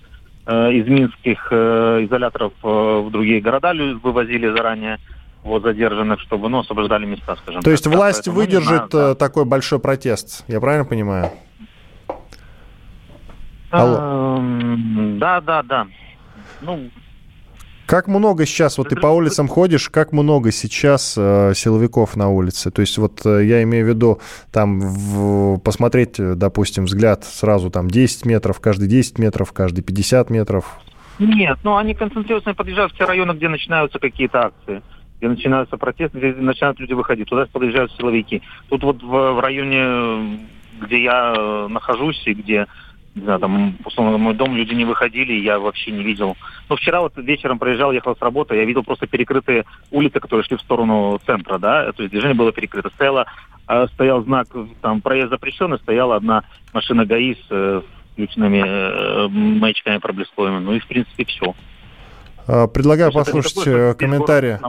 э, 0.47 0.71
из 0.73 0.87
минских 0.87 1.49
э, 1.51 2.05
изоляторов 2.05 2.53
э, 2.63 2.67
в 2.67 3.11
другие 3.11 3.41
города, 3.41 3.73
вывозили 4.01 4.47
заранее 4.47 4.97
вот 5.45 5.61
задержанных, 5.61 6.19
чтобы, 6.21 6.49
ну, 6.49 6.59
освобождали 6.59 7.05
места, 7.05 7.35
скажем 7.35 7.61
То 7.61 7.65
так. 7.65 7.71
есть 7.71 7.87
власть 7.87 8.25
Поэтому, 8.25 8.35
выдержит 8.37 8.67
знаю, 8.67 8.89
да. 8.91 9.11
Э, 9.11 9.15
такой 9.15 9.45
большой 9.45 9.79
протест, 9.79 10.43
я 10.47 10.59
правильно 10.59 10.85
понимаю? 10.85 11.31
Алло. 13.69 14.41
Да, 15.19 15.41
да, 15.41 15.63
да. 15.63 15.87
Ну, 16.61 16.89
как 17.85 18.07
много 18.07 18.47
сейчас, 18.47 18.79
вот 18.79 18.89
ты 18.89 18.95
по 18.95 19.07
улицам 19.07 19.47
ходишь, 19.47 19.89
как 19.89 20.11
много 20.11 20.51
сейчас 20.51 21.13
э, 21.15 21.53
силовиков 21.53 22.15
на 22.15 22.29
улице? 22.29 22.71
То 22.71 22.81
есть 22.81 22.97
вот 22.97 23.23
э, 23.25 23.45
я 23.45 23.61
имею 23.61 23.85
в 23.85 23.89
виду 23.89 24.19
там 24.51 24.79
в, 24.79 25.59
посмотреть, 25.59 26.15
допустим, 26.17 26.85
взгляд 26.85 27.23
сразу 27.23 27.69
там 27.69 27.87
10 27.87 28.25
метров, 28.25 28.59
каждые 28.59 28.89
10 28.89 29.19
метров, 29.19 29.51
каждые 29.53 29.83
50 29.83 30.31
метров. 30.31 30.79
Нет, 31.19 31.59
ну 31.63 31.77
они 31.77 31.93
концентрируются 31.93 32.49
и 32.49 32.53
подъезжают 32.53 32.93
в 32.93 32.97
те 32.97 33.05
районы, 33.05 33.33
где 33.33 33.47
начинаются 33.49 33.99
какие-то 33.99 34.45
акции 34.45 34.81
где 35.17 35.29
начинаются 35.29 35.77
протесты, 35.77 36.17
где 36.17 36.33
начинают 36.33 36.79
люди 36.79 36.93
выходить. 36.93 37.29
Туда 37.29 37.45
подъезжают 37.51 37.91
силовики. 37.93 38.41
Тут 38.69 38.83
вот 38.83 39.01
в, 39.01 39.07
в 39.07 39.39
районе, 39.39 40.39
где 40.81 41.03
я 41.03 41.33
э, 41.35 41.67
нахожусь 41.69 42.21
и 42.25 42.33
где 42.33 42.67
не 43.15 43.21
знаю, 43.21 43.39
там, 43.39 43.77
условно, 43.85 44.17
мой 44.17 44.33
дом 44.33 44.57
люди 44.57 44.73
не 44.73 44.83
выходили, 44.83 45.33
я 45.33 45.57
вообще 45.57 45.91
не 45.91 46.03
видел. 46.03 46.35
Ну, 46.67 46.75
вчера 46.75 46.99
вот 46.99 47.13
вечером 47.15 47.59
проезжал, 47.59 47.93
ехал 47.93 48.13
с 48.13 48.21
работы, 48.21 48.57
я 48.57 48.65
видел 48.65 48.83
просто 48.83 49.07
перекрытые 49.07 49.63
улицы, 49.89 50.19
которые 50.19 50.43
шли 50.43 50.57
в 50.57 50.61
сторону 50.61 51.17
центра, 51.25 51.57
да, 51.57 51.93
то 51.93 52.03
есть 52.03 52.11
движение 52.11 52.35
было 52.35 52.51
перекрыто. 52.51 52.89
Стояла, 52.89 53.25
э, 53.69 53.87
стоял 53.93 54.21
знак, 54.23 54.47
там, 54.81 54.99
проезд 54.99 55.29
запрещен, 55.29 55.73
и 55.73 55.77
стояла 55.77 56.17
одна 56.17 56.43
машина 56.73 57.05
ГАИ 57.05 57.35
с 57.35 57.47
э, 57.51 57.81
включенными 58.11 59.59
маячками 59.59 59.97
проблесковыми. 59.97 60.59
Ну 60.59 60.73
и, 60.73 60.79
в 60.79 60.87
принципе, 60.87 61.25
все. 61.25 61.53
А, 62.47 62.67
предлагаю 62.67 63.11
послушать 63.11 63.97
комментарии. 63.97 64.59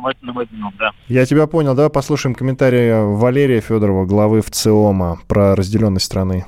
Да. 0.79 0.93
Я 1.09 1.27
тебя 1.27 1.47
понял, 1.47 1.75
да? 1.75 1.89
Послушаем 1.89 2.35
комментарии 2.35 3.17
Валерия 3.17 3.61
Федорова, 3.61 4.07
главы 4.07 4.41
ВЦИОМа, 4.43 5.19
про 5.27 5.55
разделенность 5.55 6.07
страны. 6.07 6.47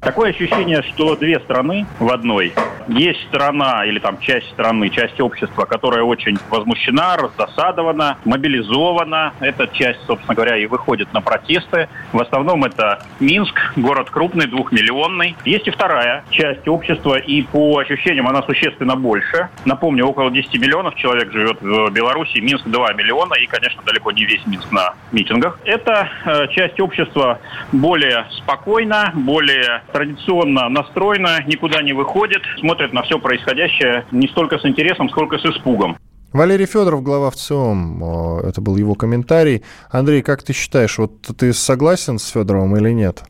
Такое 0.00 0.30
ощущение, 0.30 0.82
что 0.82 1.14
две 1.14 1.38
страны 1.40 1.84
в 1.98 2.10
одной. 2.10 2.54
Есть 2.88 3.20
страна 3.28 3.84
или 3.84 3.98
там 3.98 4.18
часть 4.18 4.48
страны, 4.48 4.88
часть 4.88 5.20
общества, 5.20 5.66
которая 5.66 6.02
очень 6.02 6.38
возмущена, 6.48 7.18
раздосадована, 7.18 8.16
мобилизована. 8.24 9.34
Эта 9.40 9.68
часть, 9.68 10.00
собственно 10.06 10.34
говоря, 10.34 10.56
и 10.56 10.64
выходит 10.64 11.12
на 11.12 11.20
протесты. 11.20 11.88
В 12.12 12.20
основном 12.20 12.64
это 12.64 13.04
Минск, 13.20 13.54
город 13.76 14.08
крупный, 14.08 14.46
двухмиллионный. 14.46 15.36
Есть 15.44 15.68
и 15.68 15.70
вторая 15.70 16.24
часть 16.30 16.66
общества, 16.66 17.16
и 17.16 17.42
по 17.42 17.78
ощущениям 17.78 18.26
она 18.26 18.42
существенно 18.42 18.96
больше. 18.96 19.50
Напомню, 19.66 20.06
около 20.06 20.30
10 20.30 20.54
миллионов 20.54 20.94
человек 20.94 21.30
живет 21.30 21.60
в 21.60 21.90
Беларуси, 21.90 22.38
Минск 22.38 22.66
2 22.66 22.94
миллиона, 22.94 23.34
и, 23.34 23.46
конечно, 23.46 23.82
далеко 23.84 24.12
не 24.12 24.24
весь 24.24 24.46
Минск 24.46 24.72
на 24.72 24.94
митингах. 25.12 25.60
Эта 25.64 26.08
э, 26.24 26.48
часть 26.48 26.80
общества 26.80 27.38
более 27.70 28.24
спокойна, 28.30 29.12
более 29.14 29.82
традиционно 29.92 30.68
настроена, 30.68 31.44
никуда 31.46 31.82
не 31.82 31.92
выходит, 31.92 32.42
смотрит 32.58 32.92
на 32.92 33.02
все 33.02 33.18
происходящее 33.18 34.06
не 34.12 34.28
столько 34.28 34.58
с 34.58 34.64
интересом, 34.64 35.08
сколько 35.10 35.38
с 35.38 35.44
испугом. 35.44 35.96
Валерий 36.32 36.66
Федоров, 36.66 37.02
глава 37.02 37.30
ВЦИОМ, 37.30 38.40
это 38.44 38.60
был 38.60 38.76
его 38.76 38.94
комментарий. 38.94 39.62
Андрей, 39.90 40.22
как 40.22 40.44
ты 40.44 40.52
считаешь, 40.52 40.96
вот 40.98 41.22
ты 41.36 41.52
согласен 41.52 42.18
с 42.20 42.28
Федоровым 42.28 42.76
или 42.76 42.90
нет? 42.90 43.22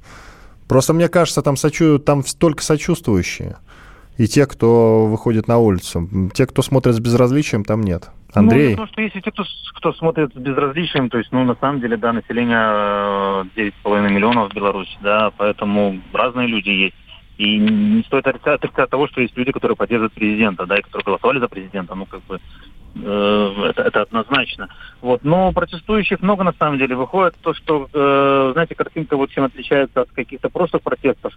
Просто 0.68 0.92
мне 0.92 1.08
кажется, 1.08 1.42
там, 1.42 1.56
сочу... 1.56 1.98
там 1.98 2.22
только 2.38 2.62
сочувствующие. 2.62 3.56
И 4.18 4.28
те, 4.28 4.44
кто 4.46 5.06
выходит 5.06 5.48
на 5.48 5.58
улицу. 5.58 6.08
Те, 6.34 6.46
кто 6.46 6.60
смотрит 6.60 6.94
с 6.94 7.00
безразличием, 7.00 7.64
там 7.64 7.82
нет. 7.82 8.10
Андрей? 8.34 8.70
Ну, 8.70 8.70
потому 8.72 8.88
что 8.88 9.02
если 9.02 9.20
те, 9.20 9.30
кто, 9.30 9.44
кто 9.74 9.92
смотрит 9.94 10.32
с 10.32 10.36
безразличием, 10.36 11.10
то 11.10 11.18
есть, 11.18 11.32
ну, 11.32 11.44
на 11.44 11.56
самом 11.56 11.80
деле, 11.80 11.96
да, 11.96 12.12
население 12.12 12.58
9,5 13.56 13.72
э, 13.84 14.10
миллионов 14.10 14.50
в 14.50 14.54
Беларуси, 14.54 14.96
да, 15.00 15.30
поэтому 15.36 16.00
разные 16.12 16.46
люди 16.46 16.70
есть. 16.70 16.96
И 17.38 17.56
не 17.56 18.02
стоит 18.02 18.26
отрицать, 18.26 18.56
отрицать 18.56 18.90
того, 18.90 19.08
что 19.08 19.22
есть 19.22 19.34
люди, 19.36 19.50
которые 19.50 19.74
поддерживают 19.74 20.12
президента, 20.12 20.66
да, 20.66 20.76
и 20.76 20.82
которые 20.82 21.04
голосовали 21.06 21.38
за 21.38 21.48
президента, 21.48 21.94
ну, 21.94 22.04
как 22.04 22.22
бы, 22.24 22.38
э, 22.96 23.54
это, 23.70 23.82
это 23.82 24.02
однозначно. 24.02 24.68
Вот. 25.00 25.24
Но 25.24 25.50
протестующих 25.52 26.20
много, 26.20 26.44
на 26.44 26.52
самом 26.52 26.78
деле, 26.78 26.96
выходит 26.96 27.34
то, 27.40 27.54
что, 27.54 27.88
э, 27.92 28.50
знаете, 28.52 28.74
картинка 28.74 29.16
вот 29.16 29.30
чем 29.30 29.44
отличается 29.44 30.02
от 30.02 30.10
каких-то 30.10 30.50
просто 30.50 30.78
протестов, 30.78 31.32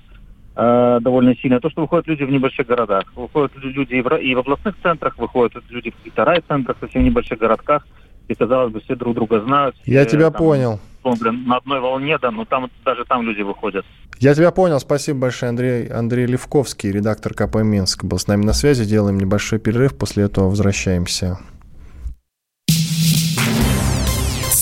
э, 0.55 0.99
довольно 1.01 1.35
сильно. 1.35 1.59
То, 1.59 1.69
что 1.69 1.81
выходят 1.81 2.07
люди 2.07 2.23
в 2.23 2.31
небольших 2.31 2.67
городах. 2.67 3.11
Выходят 3.15 3.51
люди 3.55 3.93
и 3.93 4.01
в, 4.01 4.15
и 4.17 4.35
в 4.35 4.39
областных 4.39 4.75
центрах, 4.81 5.17
выходят 5.17 5.63
люди 5.69 5.91
в 5.91 5.95
каких-то 5.97 6.25
райцентрах, 6.25 6.77
совсем 6.79 7.03
небольших 7.03 7.39
городках. 7.39 7.85
И, 8.27 8.35
казалось 8.35 8.71
бы, 8.71 8.79
все 8.81 8.95
друг 8.95 9.15
друга 9.15 9.41
знают. 9.41 9.75
Я 9.85 10.05
тебя 10.05 10.31
там, 10.31 10.39
понял. 10.39 10.79
Он, 11.03 11.17
блин, 11.19 11.43
на 11.45 11.57
одной 11.57 11.81
волне, 11.81 12.17
да, 12.17 12.31
но 12.31 12.45
там 12.45 12.69
даже 12.85 13.03
там 13.03 13.23
люди 13.23 13.41
выходят. 13.41 13.85
Я 14.19 14.33
тебя 14.33 14.51
понял. 14.51 14.79
Спасибо 14.79 15.19
большое, 15.19 15.49
Андрей. 15.49 15.87
Андрей 15.87 16.25
Левковский, 16.25 16.91
редактор 16.91 17.33
КП 17.33 17.57
«Минск», 17.57 18.05
был 18.05 18.17
с 18.17 18.27
нами 18.27 18.45
на 18.45 18.53
связи. 18.53 18.85
Делаем 18.85 19.19
небольшой 19.19 19.59
перерыв, 19.59 19.97
после 19.97 20.23
этого 20.23 20.49
возвращаемся. 20.49 21.39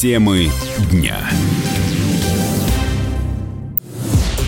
Темы 0.02 0.48
дня. 0.90 1.20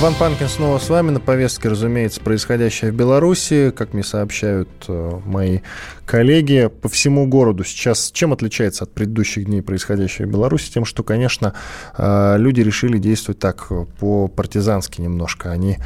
Иван 0.00 0.14
Панкин 0.14 0.48
снова 0.48 0.78
с 0.78 0.88
вами. 0.88 1.10
На 1.10 1.20
повестке, 1.20 1.68
разумеется, 1.68 2.22
происходящее 2.22 2.90
в 2.90 2.94
Беларуси. 2.94 3.70
Как 3.70 3.92
мне 3.92 4.02
сообщают 4.02 4.70
э, 4.88 5.20
мои 5.26 5.58
коллеги, 6.06 6.70
по 6.80 6.88
всему 6.88 7.26
городу 7.26 7.64
сейчас 7.64 8.10
чем 8.10 8.32
отличается 8.32 8.84
от 8.84 8.92
предыдущих 8.92 9.44
дней 9.44 9.60
происходящее 9.60 10.26
в 10.26 10.30
Беларуси? 10.30 10.72
Тем, 10.72 10.86
что, 10.86 11.02
конечно, 11.02 11.52
э, 11.98 12.36
люди 12.38 12.62
решили 12.62 12.96
действовать 12.96 13.40
так 13.40 13.68
по-партизански 13.98 15.02
немножко. 15.02 15.50
Они 15.50 15.76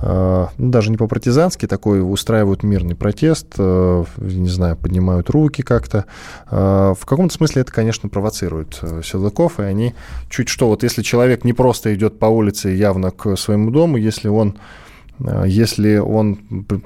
э, 0.00 0.46
ну, 0.56 0.70
даже 0.70 0.90
не 0.90 0.96
по-партизански, 0.96 1.66
такой 1.66 2.00
устраивают 2.00 2.62
мирный 2.62 2.96
протест, 2.96 3.58
не 3.58 4.48
знаю, 4.48 4.76
поднимают 4.76 5.28
руки 5.28 5.60
как-то. 5.60 6.06
В 6.50 7.00
каком-то 7.04 7.34
смысле 7.34 7.62
это, 7.62 7.72
конечно, 7.72 8.08
провоцирует 8.08 8.80
силовиков, 9.04 9.60
и 9.60 9.64
они 9.64 9.94
чуть 10.30 10.48
что, 10.48 10.68
вот 10.68 10.82
если 10.82 11.02
человек 11.02 11.44
не 11.44 11.52
просто 11.52 11.94
идет 11.94 12.18
по 12.18 12.26
улице 12.26 12.70
явно 12.70 13.10
к 13.10 13.36
своему 13.36 13.57
дому, 13.72 13.96
если 13.96 14.28
он, 14.28 14.58
э, 15.20 15.44
если 15.46 15.96
он 15.96 16.36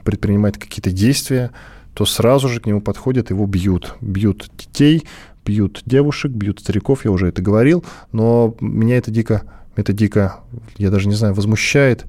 предпринимает 0.04 0.58
какие-то 0.58 0.90
действия, 0.90 1.50
то 1.94 2.04
сразу 2.04 2.48
же 2.48 2.60
к 2.60 2.66
нему 2.66 2.80
подходят, 2.80 3.30
его 3.30 3.46
бьют. 3.46 3.96
Бьют 4.00 4.50
детей, 4.56 5.04
бьют 5.44 5.82
девушек, 5.84 6.32
бьют 6.32 6.60
стариков, 6.60 7.04
я 7.04 7.10
уже 7.10 7.28
это 7.28 7.42
говорил, 7.42 7.84
но 8.12 8.54
меня 8.60 8.96
это 8.96 9.10
дико, 9.10 9.42
это 9.76 9.92
дико, 9.92 10.40
я 10.76 10.90
даже 10.90 11.08
не 11.08 11.14
знаю, 11.14 11.34
возмущает 11.34 12.06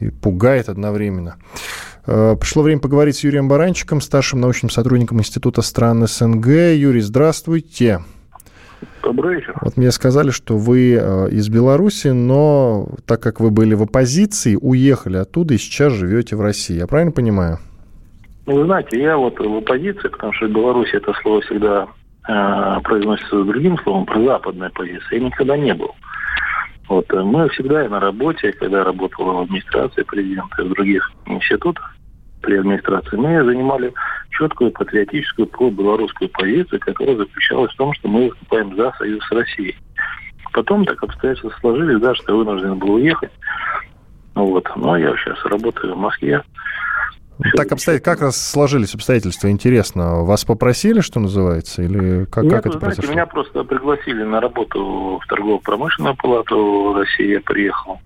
и 0.00 0.10
пугает 0.10 0.68
одновременно. 0.68 1.36
Э, 2.06 2.36
пришло 2.38 2.62
время 2.62 2.80
поговорить 2.80 3.16
с 3.16 3.24
Юрием 3.24 3.48
Баранчиком, 3.48 4.00
старшим 4.00 4.40
научным 4.40 4.70
сотрудником 4.70 5.20
Института 5.20 5.62
стран 5.62 6.06
СНГ. 6.06 6.46
Юрий, 6.46 7.00
здравствуйте. 7.00 8.02
Добрый 9.02 9.36
вечер. 9.36 9.54
Вот 9.60 9.76
мне 9.76 9.90
сказали, 9.90 10.30
что 10.30 10.56
вы 10.56 10.94
э, 10.94 11.30
из 11.30 11.48
Беларуси, 11.48 12.08
но 12.08 12.88
так 13.06 13.22
как 13.22 13.40
вы 13.40 13.50
были 13.50 13.74
в 13.74 13.82
оппозиции, 13.82 14.58
уехали 14.60 15.16
оттуда 15.16 15.54
и 15.54 15.58
сейчас 15.58 15.92
живете 15.92 16.36
в 16.36 16.40
России. 16.40 16.78
Я 16.78 16.86
правильно 16.86 17.12
понимаю? 17.12 17.58
Ну, 18.46 18.56
вы 18.56 18.64
знаете, 18.64 19.00
я 19.00 19.16
вот 19.16 19.38
в 19.38 19.56
оппозиции, 19.56 20.08
потому 20.08 20.32
что 20.32 20.46
в 20.46 20.50
Беларуси 20.50 20.96
это 20.96 21.12
слово 21.22 21.40
всегда 21.42 21.86
э, 22.28 22.80
произносится 22.82 23.44
другим 23.44 23.78
словом, 23.78 24.06
про 24.06 24.22
западная 24.24 24.70
позиция. 24.70 25.18
Я 25.18 25.26
никогда 25.26 25.56
не 25.56 25.74
был. 25.74 25.90
Вот, 26.88 27.12
э, 27.12 27.22
мы 27.22 27.48
всегда 27.50 27.84
и 27.84 27.88
на 27.88 28.00
работе, 28.00 28.52
когда 28.52 28.84
работал 28.84 29.24
в 29.24 29.40
администрации 29.42 30.02
президента 30.02 30.62
и 30.62 30.64
в 30.64 30.70
других 30.70 31.10
институтах, 31.26 31.96
при 32.42 32.56
администрации, 32.56 33.16
мы 33.16 33.44
занимали 33.44 33.92
четкую 34.30 34.72
патриотическую 34.72 35.46
про-белорусскую 35.46 36.28
позицию, 36.28 36.80
которая 36.80 37.16
заключалась 37.16 37.72
в 37.72 37.76
том, 37.76 37.94
что 37.94 38.08
мы 38.08 38.28
выступаем 38.28 38.76
за 38.76 38.92
союз 38.98 39.24
с 39.24 39.32
Россией. 39.32 39.76
Потом 40.52 40.84
так 40.84 41.02
обстоятельства 41.02 41.50
сложились, 41.60 42.00
да, 42.00 42.14
что 42.14 42.32
я 42.32 42.38
вынужден 42.38 42.78
был 42.78 42.94
уехать. 42.94 43.30
Вот. 44.34 44.68
Ну, 44.76 44.92
а 44.92 44.98
я 44.98 45.16
сейчас 45.16 45.42
работаю 45.44 45.94
в 45.94 45.98
Москве. 45.98 46.42
Все 47.42 47.56
так 47.56 47.72
обстоят, 47.72 48.04
как 48.04 48.20
раз 48.20 48.36
сложились 48.36 48.94
обстоятельства, 48.94 49.50
интересно. 49.50 50.22
Вас 50.22 50.44
попросили, 50.44 51.00
что 51.00 51.18
называется, 51.18 51.82
или 51.82 52.26
как, 52.26 52.44
Нет, 52.44 52.52
как 52.52 52.66
это 52.66 52.78
знаете, 52.78 52.96
произошло? 52.96 53.12
Меня 53.12 53.26
просто 53.26 53.64
пригласили 53.64 54.22
на 54.22 54.40
работу 54.40 55.20
в 55.22 55.26
торгово-промышленную 55.26 56.16
палату 56.16 56.94
России, 56.94 57.32
я 57.32 57.40
приехал. 57.40 58.00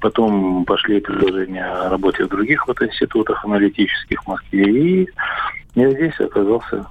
Потом 0.00 0.64
пошли 0.64 1.00
предложения 1.00 1.64
о 1.64 1.88
работе 1.88 2.24
в 2.24 2.28
других 2.28 2.66
вот 2.66 2.80
институтах 2.82 3.44
аналитических 3.44 4.22
в 4.22 4.28
Москве. 4.28 5.02
И 5.02 5.08
я 5.74 5.90
здесь 5.90 6.18
оказался 6.20 6.86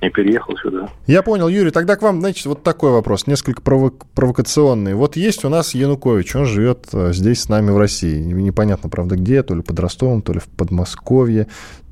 и 0.00 0.08
переехал 0.10 0.56
сюда. 0.58 0.88
Я 1.06 1.22
понял, 1.22 1.48
Юрий. 1.48 1.70
Тогда 1.70 1.96
к 1.96 2.02
вам, 2.02 2.20
значит, 2.20 2.46
вот 2.46 2.62
такой 2.62 2.92
вопрос, 2.92 3.26
несколько 3.26 3.60
провок- 3.62 4.06
провокационный. 4.14 4.94
Вот 4.94 5.16
есть 5.16 5.44
у 5.44 5.48
нас 5.48 5.74
Янукович, 5.74 6.36
он 6.36 6.44
живет 6.44 6.86
э, 6.92 7.12
здесь 7.12 7.42
с 7.42 7.48
нами 7.48 7.70
в 7.70 7.78
России. 7.78 8.20
Непонятно, 8.20 8.88
правда, 8.88 9.16
где, 9.16 9.42
то 9.42 9.54
ли 9.54 9.62
под 9.62 9.78
Ростовом, 9.80 10.22
то 10.22 10.32
ли 10.32 10.38
в 10.38 10.48
Подмосковье, 10.48 11.48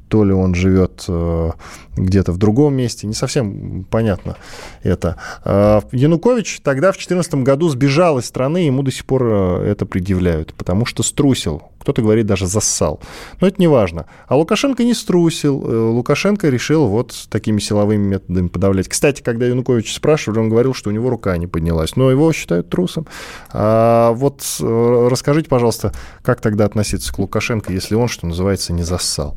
то 0.08 0.24
ли 0.24 0.32
он 0.32 0.54
живет 0.54 1.04
э, 1.08 1.50
где-то 1.96 2.32
в 2.32 2.38
другом 2.38 2.74
месте, 2.74 3.06
не 3.06 3.14
совсем 3.14 3.84
понятно 3.90 4.36
это. 4.82 5.16
Э, 5.44 5.80
Янукович 5.92 6.60
тогда 6.62 6.92
в 6.92 6.96
2014 6.96 7.34
году 7.36 7.68
сбежал 7.68 8.18
из 8.18 8.26
страны, 8.26 8.58
ему 8.58 8.82
до 8.82 8.90
сих 8.90 9.04
пор 9.04 9.24
э, 9.24 9.70
это 9.70 9.84
предъявляют, 9.86 10.54
потому 10.54 10.86
что 10.86 11.02
струсил. 11.02 11.62
Кто-то 11.80 12.02
говорит, 12.02 12.26
даже 12.26 12.46
зассал. 12.48 13.00
Но 13.40 13.46
это 13.46 13.56
не 13.58 13.68
важно. 13.68 14.06
А 14.26 14.36
Лукашенко 14.36 14.82
не 14.82 14.92
струсил. 14.92 15.56
Лукашенко 15.94 16.48
решил 16.48 16.88
вот 16.88 17.14
такими 17.30 17.60
силовыми 17.60 18.02
методами 18.02 18.48
подавлять. 18.48 18.88
Кстати, 18.88 19.22
когда 19.22 19.46
Янукович 19.46 19.94
спрашивали, 19.94 20.40
он 20.40 20.48
говорил, 20.48 20.74
что 20.74 20.90
у 20.90 20.92
него 20.92 21.10
рука 21.10 21.36
не 21.36 21.46
поднялась. 21.46 21.94
Но 21.94 22.10
его 22.10 22.32
считают 22.32 22.70
трусом. 22.70 23.06
А 23.52 24.10
вот 24.14 24.42
расскажите, 24.58 25.48
пожалуйста, 25.48 25.92
как 26.22 26.40
тогда 26.40 26.64
относиться 26.64 27.12
к 27.12 27.20
Лукашенко, 27.20 27.72
если 27.72 27.94
он, 27.94 28.08
что 28.08 28.26
называется, 28.26 28.72
не 28.72 28.82
зассал? 28.82 29.36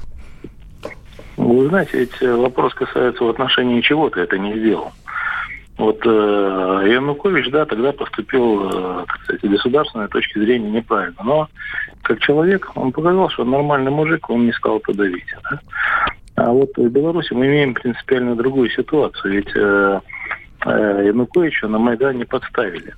Вы 1.40 1.70
знаете, 1.70 2.00
ведь 2.00 2.22
вопрос 2.22 2.74
касается 2.74 3.24
в 3.24 3.30
отношении 3.30 3.80
чего 3.80 4.10
ты 4.10 4.20
это 4.20 4.38
не 4.38 4.60
сделал. 4.60 4.92
Вот 5.78 6.02
э, 6.06 6.10
Янукович, 6.10 7.50
да, 7.52 7.66
тогда 7.66 7.94
поступил, 7.94 8.70
э, 8.70 9.06
кстати, 9.08 9.46
с 9.46 9.50
государственной 9.50 10.10
точки 10.10 10.38
зрения 10.38 10.70
неправильно. 10.70 11.24
Но 11.24 11.48
как 12.02 12.20
человек, 12.20 12.70
он 12.76 12.92
показал, 12.92 13.30
что 13.30 13.44
он 13.44 13.52
нормальный 13.52 13.90
мужик, 13.90 14.30
он 14.30 14.48
не 14.48 14.52
стал 14.52 14.82
подавить. 14.82 15.34
Да? 15.50 15.60
А 16.36 16.52
вот 16.52 16.72
в 16.76 16.90
Беларуси 16.90 17.32
мы 17.32 17.48
имеем 17.48 17.74
принципиально 17.74 18.36
другую 18.36 18.70
ситуацию. 18.72 19.36
Ведь 19.36 19.56
э, 19.56 20.02
э, 20.66 21.04
Януковича 21.08 21.70
на 21.70 21.80
Майдане 21.80 22.26
подставили. 22.26 22.94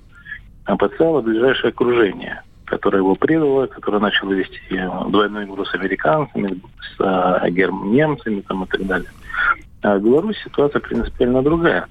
А 0.66 0.76
подставило 0.76 1.22
ближайшее 1.22 1.70
окружение, 1.70 2.42
которое 2.72 3.00
его 3.00 3.16
предало, 3.16 3.68
которое 3.68 4.00
начало 4.00 4.32
вести 4.32 4.62
двойной 5.10 5.44
игру 5.44 5.66
с 5.66 5.76
американцами, 5.76 6.62
с 6.80 7.02
э, 7.02 7.50
немцами 7.50 8.40
там, 8.48 8.64
и 8.64 8.68
так 8.68 8.88
далее. 8.88 9.10
А 9.82 9.98
в 9.98 10.02
Беларуси 10.02 10.40
ситуация 10.46 10.80
принципиально 10.80 11.44
другая. 11.44 11.86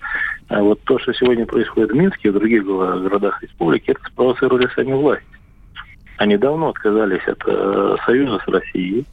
А 0.48 0.62
вот 0.62 0.80
то, 0.84 0.98
что 0.98 1.12
сегодня 1.12 1.44
происходит 1.44 1.90
в 1.90 1.94
Минске 1.94 2.28
и 2.28 2.30
в 2.30 2.34
других 2.34 2.64
городах 2.64 3.42
республики, 3.42 3.90
это 3.90 4.00
спровоцировали 4.10 4.70
сами 4.74 4.94
власти. 4.94 5.26
Они 6.16 6.38
давно 6.38 6.70
отказались 6.70 7.28
от 7.28 7.42
э, 7.46 7.96
союза 8.06 8.40
с 8.42 8.48
Россией, 8.48 9.04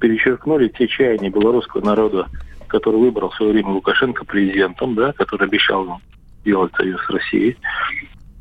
перечеркнули 0.00 0.68
те 0.76 0.88
чаяния 0.88 1.30
белорусского 1.30 1.84
народа, 1.84 2.26
который 2.66 2.98
выбрал 2.98 3.30
в 3.30 3.36
свое 3.36 3.52
время 3.52 3.68
Лукашенко 3.68 4.24
президентом, 4.24 4.96
да, 4.96 5.12
который 5.12 5.46
обещал 5.46 6.00
сделать 6.40 6.74
союз 6.74 7.00
с 7.04 7.10
Россией. 7.10 7.56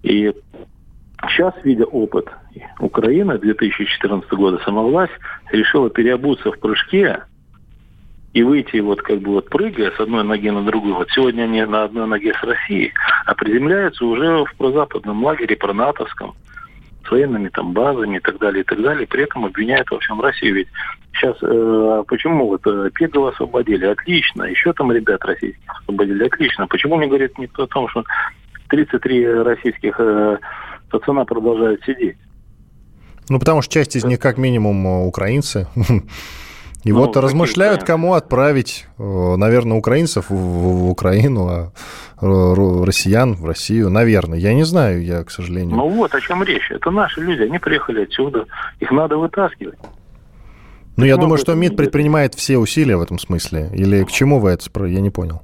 И 0.01 0.34
сейчас, 1.27 1.53
видя 1.63 1.86
опыт 1.86 2.27
Украины 2.79 3.38
2014 3.38 4.32
года, 4.32 4.60
сама 4.63 4.82
власть 4.82 5.13
решила 5.51 5.89
переобуться 5.89 6.51
в 6.51 6.60
прыжке 6.60 7.24
и 8.34 8.44
выйти 8.44 8.77
вот 8.77 9.01
как 9.01 9.20
бы 9.20 9.34
вот 9.34 9.50
прыгая 9.50 9.91
с 9.91 10.00
одной 10.00 10.24
ноги 10.24 10.50
на 10.50 10.63
другую. 10.63 10.96
Вот 10.96 11.10
сегодня 11.12 11.44
они 11.44 11.63
на 11.65 11.84
одной 11.84 12.08
ноге 12.08 12.34
с 12.34 12.44
Россией, 12.44 12.94
а 13.25 13.34
приземляются 13.34 14.06
уже 14.06 14.46
в 14.46 14.56
прозападном 14.56 15.24
лагере, 15.24 15.56
пронатовском, 15.56 16.36
с 17.06 17.12
военными 17.12 17.50
там 17.50 17.74
базами 17.74 18.18
и 18.18 18.20
так 18.20 18.38
далее, 18.38 18.62
и 18.62 18.65
так 18.65 18.82
далее. 18.82 19.08
При 19.08 19.24
этом 19.24 19.46
обвиняют 19.46 19.89
во 19.89 20.00
всем 20.00 20.22
Россию. 20.22 20.56
Ведь 20.56 20.68
сейчас 21.13 21.38
э, 21.41 22.03
почему 22.08 22.48
вот 22.48 22.62
э, 22.68 22.91
Пегова 22.94 23.29
освободили? 23.29 23.86
Отлично. 23.86 24.44
Еще 24.44 24.74
там 24.74 24.91
ребят 24.91 25.24
российских 25.25 25.63
освободили? 25.82 26.25
Отлично. 26.25 26.68
Почему 26.68 27.00
не 27.00 27.08
говорит 27.08 27.38
никто 27.39 27.63
о 27.63 27.68
том, 27.68 27.88
что 27.89 28.03
33 28.68 29.27
российских 29.41 29.96
э, 30.00 30.38
пацана 30.91 31.25
продолжают 31.25 31.84
сидеть? 31.84 32.18
Ну, 33.29 33.39
потому 33.39 33.62
что 33.62 33.74
часть 33.74 33.95
из 33.95 34.03
них 34.03 34.19
как 34.19 34.38
минимум 34.38 34.86
э, 34.86 35.05
украинцы. 35.05 35.67
И 36.86 36.93
ну, 36.93 37.00
вот 37.00 37.17
размышляют, 37.17 37.83
кому 37.83 38.13
отправить, 38.13 38.88
э, 38.98 39.36
наверное, 39.36 39.77
украинцев 39.77 40.29
в, 40.29 40.33
в 40.33 40.89
Украину, 40.89 41.48
а 41.48 41.71
россиян 42.21 43.36
в 43.36 43.45
Россию, 43.45 43.89
наверное. 43.89 44.39
Я 44.39 44.53
не 44.53 44.63
знаю, 44.63 45.03
я, 45.03 45.24
к 45.24 45.31
сожалению. 45.31 45.75
Ну 45.75 45.89
вот 45.89 46.15
о 46.15 46.21
чем 46.21 46.43
речь. 46.43 46.71
Это 46.71 46.89
наши 46.91 47.21
люди, 47.21 47.43
они 47.43 47.59
приехали 47.59 48.03
отсюда, 48.03 48.45
их 48.79 48.91
надо 48.91 49.17
вытаскивать. 49.17 49.77
Ну, 50.95 51.05
я 51.05 51.15
думаю, 51.15 51.38
что 51.38 51.53
МИД 51.53 51.77
предпринимает 51.77 52.36
все 52.36 52.57
усилия 52.57 52.98
в 52.98 53.01
этом 53.01 53.19
смысле. 53.19 53.69
Или 53.74 54.03
к 54.03 54.12
чему 54.12 54.39
вы 54.39 54.51
это, 54.51 54.86
я 54.86 55.00
не 55.00 55.09
понял. 55.09 55.41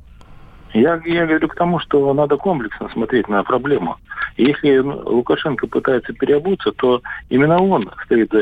Я, 0.76 1.02
я 1.06 1.26
говорю 1.26 1.48
к 1.48 1.56
тому, 1.56 1.80
что 1.80 2.14
надо 2.14 2.36
комплексно 2.36 2.90
смотреть 2.90 3.30
на 3.30 3.42
проблему. 3.44 3.96
Если 4.36 4.78
Лукашенко 4.80 5.68
пытается 5.68 6.12
переобуться, 6.12 6.74
то 6.74 7.02
именно 7.30 7.62
он 7.64 7.90
стоит 8.04 8.34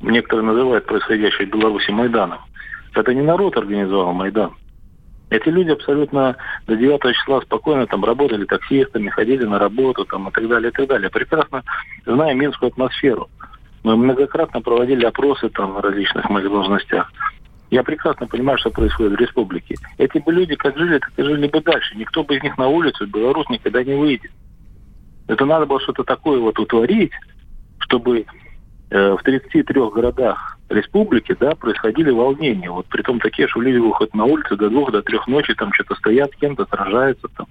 некоторые 0.00 0.46
называют 0.46 0.86
происходящее 0.86 1.46
в 1.46 1.50
Беларуси 1.50 1.90
Майданом. 1.90 2.38
Это 2.94 3.12
не 3.12 3.20
народ 3.20 3.58
организовал 3.58 4.14
Майдан. 4.14 4.54
Эти 5.28 5.50
люди 5.50 5.68
абсолютно 5.68 6.36
до 6.66 6.74
9 6.74 7.14
числа 7.14 7.42
спокойно 7.42 7.86
там 7.86 8.02
работали 8.02 8.46
таксистами, 8.46 9.10
ходили 9.10 9.44
на 9.44 9.58
работу 9.58 10.06
там, 10.06 10.26
и 10.28 10.32
так 10.32 10.48
далее, 10.48 10.70
и 10.70 10.72
так 10.72 10.88
далее. 10.88 11.10
Прекрасно 11.10 11.62
зная 12.06 12.32
минскую 12.32 12.70
атмосферу. 12.70 13.28
Мы 13.84 13.94
многократно 13.94 14.62
проводили 14.62 15.04
опросы 15.04 15.50
там 15.50 15.74
на 15.74 15.82
различных 15.82 16.26
должностях. 16.30 17.12
Я 17.70 17.82
прекрасно 17.82 18.26
понимаю, 18.26 18.58
что 18.58 18.70
происходит 18.70 19.12
в 19.12 19.20
республике. 19.20 19.76
Эти 19.98 20.18
бы 20.18 20.32
люди 20.32 20.56
как 20.56 20.76
жили, 20.76 20.98
так 20.98 21.12
и 21.16 21.22
жили 21.22 21.46
бы 21.46 21.60
дальше. 21.60 21.96
Никто 21.96 22.24
бы 22.24 22.36
из 22.36 22.42
них 22.42 22.58
на 22.58 22.68
улицу 22.68 23.06
в 23.06 23.10
Беларусь 23.10 23.48
никогда 23.48 23.84
не 23.84 23.94
выйдет. 23.94 24.32
Это 25.28 25.44
надо 25.44 25.66
было 25.66 25.80
что-то 25.80 26.02
такое 26.02 26.40
вот 26.40 26.58
утворить, 26.58 27.12
чтобы 27.78 28.26
Э, 28.92 29.16
в 29.16 29.22
33 29.22 29.80
городах 29.90 30.58
республики, 30.68 31.36
да, 31.38 31.54
происходили 31.54 32.10
волнения. 32.10 32.70
Вот 32.70 32.86
при 32.86 33.02
том 33.02 33.20
такие, 33.20 33.46
что 33.46 33.60
люди 33.60 33.76
выходят 33.76 34.14
на 34.14 34.24
улицу 34.24 34.56
до 34.56 34.68
двух, 34.68 34.90
до 34.90 35.00
трех 35.00 35.28
ночи, 35.28 35.54
там 35.54 35.72
что-то 35.72 35.94
стоят, 35.94 36.32
с 36.32 36.36
кем-то 36.36 36.66
сражаются 36.66 37.28
там. 37.36 37.46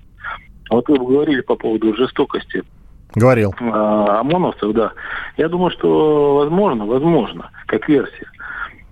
Вот 0.69 0.89
вы 0.89 0.97
говорили 0.97 1.39
по 1.39 1.55
поводу 1.55 1.95
жестокости. 1.95 2.63
Говорил. 3.15 3.55
А, 3.62 4.19
ОМОНовцев, 4.19 4.73
да. 4.73 4.91
Я 5.38 5.47
думаю, 5.47 5.71
что 5.71 6.36
возможно, 6.36 6.86
возможно, 6.86 7.51
как 7.67 7.88
версия. 7.88 8.29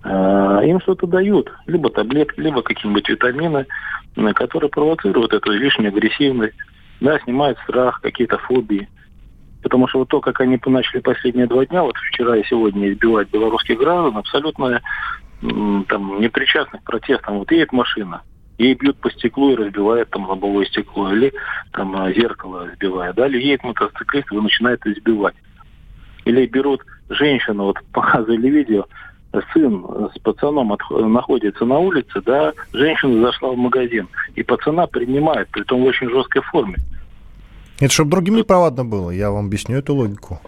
А, 0.02 0.60
им 0.64 0.80
что-то 0.80 1.06
дают, 1.06 1.52
либо 1.66 1.90
таблетки, 1.90 2.40
либо 2.40 2.62
какие-нибудь 2.62 3.08
витамины, 3.08 3.66
которые 4.34 4.70
провоцируют 4.70 5.32
эту 5.32 5.52
лишнюю 5.52 5.88
агрессивность, 5.88 6.56
да, 7.00 7.18
снимают 7.20 7.58
страх, 7.60 8.00
какие-то 8.00 8.38
фобии. 8.38 8.88
Потому 9.62 9.88
что 9.88 10.00
вот 10.00 10.08
то, 10.08 10.20
как 10.20 10.40
они 10.40 10.58
начали 10.66 11.00
последние 11.00 11.46
два 11.46 11.66
дня, 11.66 11.82
вот 11.82 11.96
вчера 11.96 12.36
и 12.36 12.44
сегодня 12.44 12.92
избивать 12.92 13.30
белорусских 13.30 13.78
граждан, 13.78 14.16
абсолютно 14.16 14.80
там 15.40 16.20
непричастных 16.20 16.82
протестам. 16.82 17.38
Вот 17.38 17.50
едет 17.50 17.72
машина, 17.72 18.22
ей 18.56 18.74
бьют 18.74 18.98
по 18.98 19.10
стеклу 19.10 19.52
и 19.52 19.56
разбивают 19.56 20.10
там 20.10 20.28
лобовое 20.28 20.66
стекло, 20.66 21.12
или 21.12 21.32
там 21.72 22.12
зеркало 22.12 22.66
разбивают. 22.66 23.16
Далее 23.16 23.42
едет 23.42 23.64
мотоциклист, 23.64 24.30
его 24.30 24.42
начинает 24.42 24.84
избивать. 24.86 25.34
Или 26.24 26.46
берут 26.46 26.82
женщину, 27.08 27.64
вот 27.64 27.78
показывали 27.92 28.48
видео, 28.48 28.86
сын 29.52 29.84
с 30.14 30.18
пацаном 30.20 30.72
от, 30.72 30.80
находится 30.90 31.64
на 31.64 31.78
улице, 31.78 32.20
да, 32.24 32.52
женщина 32.72 33.26
зашла 33.26 33.50
в 33.50 33.56
магазин, 33.56 34.08
и 34.34 34.42
пацана 34.42 34.86
принимает, 34.86 35.48
при 35.48 35.62
том 35.62 35.82
в 35.82 35.86
очень 35.86 36.08
жесткой 36.10 36.42
форме. 36.42 36.76
Это 37.80 37.92
чтобы 37.92 38.10
другим 38.10 38.36
неповадно 38.36 38.84
было, 38.84 39.10
я 39.10 39.30
вам 39.30 39.46
объясню 39.46 39.78
эту 39.78 39.94
логику. 39.94 40.40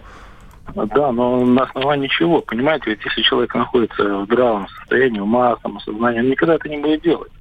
Да, 0.75 1.11
но 1.11 1.45
на 1.45 1.63
основании 1.63 2.07
чего? 2.07 2.41
Понимаете, 2.41 2.91
ведь 2.91 3.03
если 3.03 3.21
человек 3.21 3.53
находится 3.55 4.19
в 4.19 4.25
здравом 4.25 4.67
состоянии 4.69 5.19
ума, 5.19 5.57
самосознания, 5.61 6.21
он 6.21 6.29
никогда 6.29 6.55
это 6.55 6.69
не 6.69 6.77
будет 6.77 7.01
делать. 7.01 7.31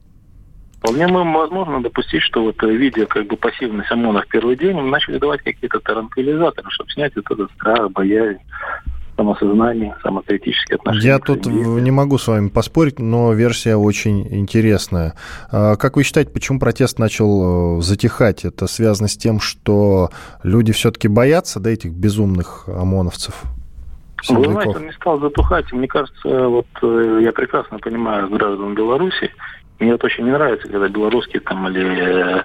Вполне 0.79 1.07
возможно 1.07 1.83
допустить, 1.83 2.23
что 2.23 2.43
вот 2.43 2.63
видя 2.63 3.05
как 3.05 3.27
бы 3.27 3.37
пассивность 3.37 3.91
ОМОНа 3.91 4.23
в 4.23 4.29
первый 4.29 4.57
день, 4.57 4.79
им 4.79 4.91
начали 4.91 5.19
давать 5.19 5.43
какие-то 5.43 5.79
таранкилизаторы, 5.81 6.71
чтобы 6.71 6.91
снять 6.91 7.15
вот 7.17 7.31
этот 7.31 7.53
страх, 7.53 7.91
боязнь 7.91 8.41
самосознание, 9.21 9.95
самокритические 10.03 10.77
отношения. 10.77 11.07
Я 11.07 11.19
тут 11.19 11.47
не 11.47 11.91
могу 11.91 12.17
с 12.17 12.27
вами 12.27 12.49
поспорить, 12.49 12.99
но 12.99 13.33
версия 13.35 13.77
очень 13.77 14.27
интересная. 14.35 15.15
А 15.53 15.77
как 15.77 15.97
вы 15.97 16.05
считаете, 16.05 16.31
почему 16.31 16.59
протест 16.59 16.99
начал 16.99 17.79
э, 17.79 17.83
затихать? 17.83 18.45
Это 18.47 18.67
связано 18.67 19.09
с 19.09 19.17
тем, 19.17 19.39
что 19.41 20.11
люди 20.43 20.73
все-таки 20.73 21.09
боятся 21.09 21.61
да, 21.61 21.71
этих 21.71 21.93
безумных 21.93 22.65
ОМОНовцев? 22.67 23.43
Вы 24.29 24.45
знаете, 24.45 24.77
он 24.77 24.87
не 24.87 24.93
стал 24.93 25.21
затухать. 25.21 25.71
Мне 25.73 25.89
кажется, 25.89 26.49
вот 26.49 26.67
э, 26.83 27.21
я 27.23 27.33
прекрасно 27.33 27.79
понимаю 27.79 28.31
граждан 28.31 28.75
Беларуси. 28.75 29.31
Мне 29.79 29.93
вот 29.93 30.05
очень 30.05 30.25
не 30.25 30.31
нравится, 30.31 30.69
когда 30.69 30.89
белорусские 30.89 31.41
там 31.41 31.69
или 31.69 32.39
э, 32.39 32.43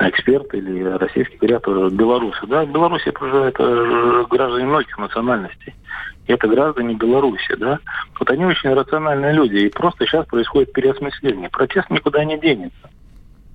эксперты 0.00 0.58
или 0.58 0.82
российские 0.82 1.38
говорят 1.38 1.92
белорусы. 1.92 2.46
Да, 2.46 2.64
в 2.64 2.72
Беларуси 2.72 3.10
проживают 3.10 3.56
граждане 4.28 4.66
многих 4.66 4.96
национальностей 4.98 5.74
это 6.32 6.48
граждане 6.48 6.94
Беларуси, 6.94 7.54
да, 7.56 7.78
вот 8.18 8.30
они 8.30 8.44
очень 8.44 8.72
рациональные 8.72 9.32
люди, 9.32 9.56
и 9.56 9.68
просто 9.68 10.06
сейчас 10.06 10.26
происходит 10.26 10.72
переосмысление. 10.72 11.48
Протест 11.50 11.90
никуда 11.90 12.24
не 12.24 12.38
денется. 12.38 12.90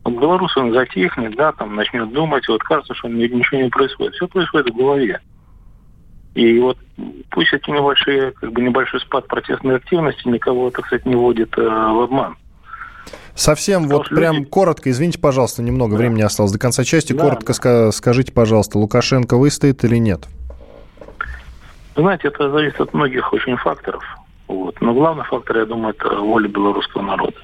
Вот 0.04 0.14
белорус, 0.14 0.56
он 0.58 0.74
затихнет, 0.74 1.36
да, 1.36 1.52
там 1.52 1.76
начнет 1.76 2.12
думать, 2.12 2.48
вот 2.48 2.62
кажется, 2.64 2.94
что 2.94 3.08
ничего 3.08 3.62
не 3.62 3.70
происходит. 3.70 4.14
Все 4.14 4.28
происходит 4.28 4.74
в 4.74 4.78
голове. 4.78 5.20
И 6.36 6.60
вот 6.60 6.78
пусть 7.32 7.54
эти 7.54 7.70
небольшие, 7.70 8.32
как 8.32 8.52
бы 8.52 8.62
небольшой 8.62 9.00
спад 9.00 9.28
протестной 9.28 9.78
активности 9.78 10.28
никого, 10.28 10.70
так 10.70 10.86
сказать, 10.86 11.06
не 11.06 11.16
вводит 11.16 11.58
э, 11.58 11.62
в 11.62 12.02
обман. 12.02 12.36
Совсем 13.34 13.84
Потому 13.84 14.00
вот 14.00 14.10
прям 14.10 14.36
люди... 14.38 14.46
коротко, 14.50 14.90
извините, 14.90 15.20
пожалуйста, 15.20 15.62
немного 15.62 15.94
да. 15.94 15.98
времени 15.98 16.22
осталось 16.22 16.52
до 16.52 16.60
конца 16.60 16.84
части. 16.84 17.14
Да, 17.14 17.24
коротко 17.24 17.54
да. 17.62 17.92
скажите, 17.92 18.32
пожалуйста, 18.32 18.78
Лукашенко 18.78 19.38
выстоит 19.38 19.84
или 19.84 19.98
нет? 19.98 20.26
Знаете, 21.96 22.28
это 22.30 22.50
зависит 22.50 22.80
от 22.82 22.94
многих 22.94 23.32
очень 23.34 23.58
факторов. 23.58 24.04
Вот. 24.48 24.80
Но 24.82 24.94
главный 24.94 25.24
фактор, 25.24 25.58
я 25.60 25.66
думаю, 25.66 25.96
это 25.98 26.16
воля 26.20 26.48
белорусского 26.48 27.02
народа. 27.02 27.38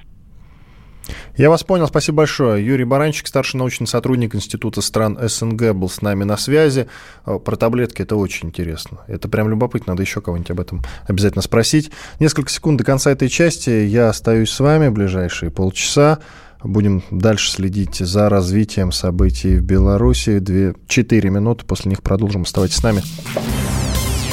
Я 1.38 1.50
вас 1.50 1.64
понял, 1.64 1.88
спасибо 1.88 2.18
большое. 2.18 2.66
Юрий 2.66 2.84
Баранчик, 2.84 3.28
старший 3.28 3.58
научный 3.58 3.88
сотрудник 3.88 4.36
Института 4.36 4.82
стран 4.82 5.18
СНГ, 5.22 5.74
был 5.74 5.90
с 5.90 6.02
нами 6.02 6.24
на 6.24 6.38
связи. 6.38 6.88
Э, 7.26 7.40
про 7.40 7.56
таблетки 7.56 8.02
это 8.02 8.16
очень 8.16 8.50
интересно. 8.50 9.00
Это 9.08 9.30
прям 9.30 9.50
любопытно, 9.50 9.94
надо 9.94 10.04
еще 10.04 10.22
кого-нибудь 10.22 10.52
об 10.52 10.60
этом 10.60 10.84
обязательно 11.08 11.42
спросить. 11.42 11.92
Несколько 12.20 12.52
секунд 12.52 12.78
до 12.78 12.84
конца 12.84 13.12
этой 13.12 13.30
части 13.30 13.70
я 13.70 14.10
остаюсь 14.10 14.52
с 14.52 14.60
вами 14.60 14.90
ближайшие 14.90 15.52
полчаса. 15.52 16.20
Будем 16.64 17.04
дальше 17.10 17.50
следить 17.50 17.96
за 17.96 18.30
развитием 18.30 18.92
событий 18.92 19.58
в 19.58 19.64
Беларуси. 19.64 20.40
Две, 20.40 20.76
четыре 20.88 21.30
минуты, 21.30 21.66
после 21.66 21.90
них 21.90 22.04
продолжим. 22.04 22.44
Оставайтесь 22.44 22.78
с 22.78 22.84
нами. 22.84 23.02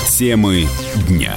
Темы 0.09 0.67
дня. 1.09 1.37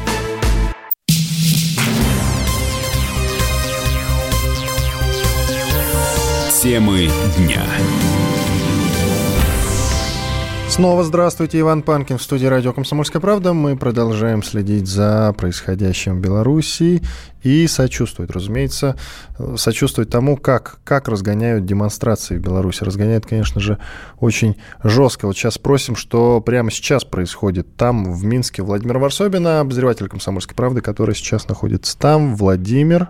Темы 6.61 7.07
дня. 7.39 7.63
Снова 10.69 11.03
здравствуйте, 11.03 11.59
Иван 11.59 11.81
Панкин 11.81 12.19
в 12.19 12.21
студии 12.21 12.45
радио 12.45 12.71
«Комсомольская 12.71 13.19
правда». 13.19 13.53
Мы 13.53 13.75
продолжаем 13.75 14.43
следить 14.43 14.85
за 14.85 15.33
происходящим 15.35 16.17
в 16.17 16.21
Беларуси 16.21 17.01
и 17.41 17.65
сочувствовать, 17.65 18.29
разумеется, 18.29 18.95
сочувствовать 19.55 20.11
тому, 20.11 20.37
как, 20.37 20.81
как 20.83 21.07
разгоняют 21.07 21.65
демонстрации 21.65 22.37
в 22.37 22.41
Беларуси. 22.41 22.83
Разгоняют, 22.83 23.25
конечно 23.25 23.59
же, 23.59 23.79
очень 24.19 24.55
жестко. 24.83 25.25
Вот 25.25 25.35
сейчас 25.35 25.55
спросим, 25.55 25.95
что 25.95 26.41
прямо 26.41 26.69
сейчас 26.69 27.03
происходит 27.03 27.75
там, 27.75 28.13
в 28.13 28.23
Минске. 28.23 28.61
Владимир 28.61 28.99
Варсобина, 28.99 29.61
обозреватель 29.61 30.07
«Комсомольской 30.07 30.55
правды», 30.55 30.81
который 30.81 31.15
сейчас 31.15 31.47
находится 31.47 31.97
там. 31.97 32.35
Владимир, 32.35 33.09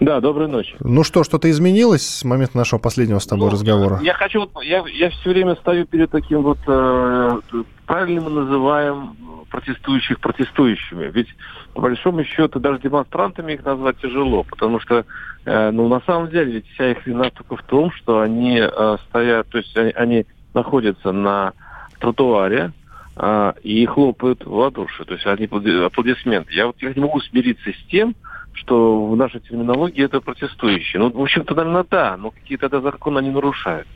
да, 0.00 0.20
доброй 0.20 0.48
ночи. 0.48 0.76
Ну 0.80 1.04
что, 1.04 1.24
что-то 1.24 1.50
изменилось 1.50 2.06
с 2.06 2.24
момента 2.24 2.56
нашего 2.56 2.78
последнего 2.78 3.18
с 3.18 3.26
тобой 3.26 3.46
ну, 3.46 3.52
разговора? 3.52 4.00
Я 4.02 4.14
хочу, 4.14 4.48
я, 4.62 4.84
я 4.86 5.10
все 5.10 5.30
время 5.30 5.56
стою 5.56 5.86
перед 5.86 6.10
таким 6.10 6.42
вот, 6.42 6.58
э, 6.66 7.40
правильно 7.86 8.20
мы 8.20 8.30
называем 8.30 9.16
протестующих 9.54 10.18
протестующими. 10.18 11.12
Ведь, 11.12 11.28
по 11.74 11.82
большому 11.82 12.24
счету, 12.24 12.58
даже 12.58 12.80
демонстрантами 12.80 13.52
их 13.52 13.64
назвать 13.64 13.98
тяжело, 13.98 14.42
потому 14.42 14.80
что, 14.80 15.04
э, 15.44 15.70
ну, 15.70 15.86
на 15.86 16.00
самом 16.00 16.28
деле, 16.28 16.54
ведь 16.54 16.66
вся 16.70 16.90
их 16.90 17.06
вина 17.06 17.30
только 17.30 17.56
в 17.56 17.62
том, 17.62 17.92
что 17.92 18.18
они 18.18 18.58
э, 18.58 18.96
стоят, 19.08 19.46
то 19.48 19.58
есть 19.58 19.76
они, 19.76 19.92
они 19.92 20.26
находятся 20.54 21.12
на 21.12 21.52
тротуаре, 22.00 22.72
э, 23.14 23.52
и 23.62 23.86
хлопают 23.86 24.44
в 24.44 24.52
ладоши, 24.52 25.04
то 25.04 25.14
есть 25.14 25.26
они 25.26 25.44
аплодисменты. 25.44 26.52
Я 26.52 26.66
вот 26.66 26.82
я 26.82 26.92
не 26.92 27.00
могу 27.00 27.20
смириться 27.20 27.70
с 27.70 27.90
тем, 27.90 28.16
что 28.54 29.06
в 29.06 29.16
нашей 29.16 29.40
терминологии 29.40 30.04
это 30.04 30.20
протестующие. 30.20 31.00
Ну, 31.00 31.10
в 31.10 31.20
общем-то, 31.20 31.54
наверное, 31.54 31.84
да, 31.90 32.16
но 32.16 32.30
какие-то 32.30 32.68
да, 32.68 32.80
законы 32.80 33.18
они 33.18 33.30
нарушают. 33.30 33.86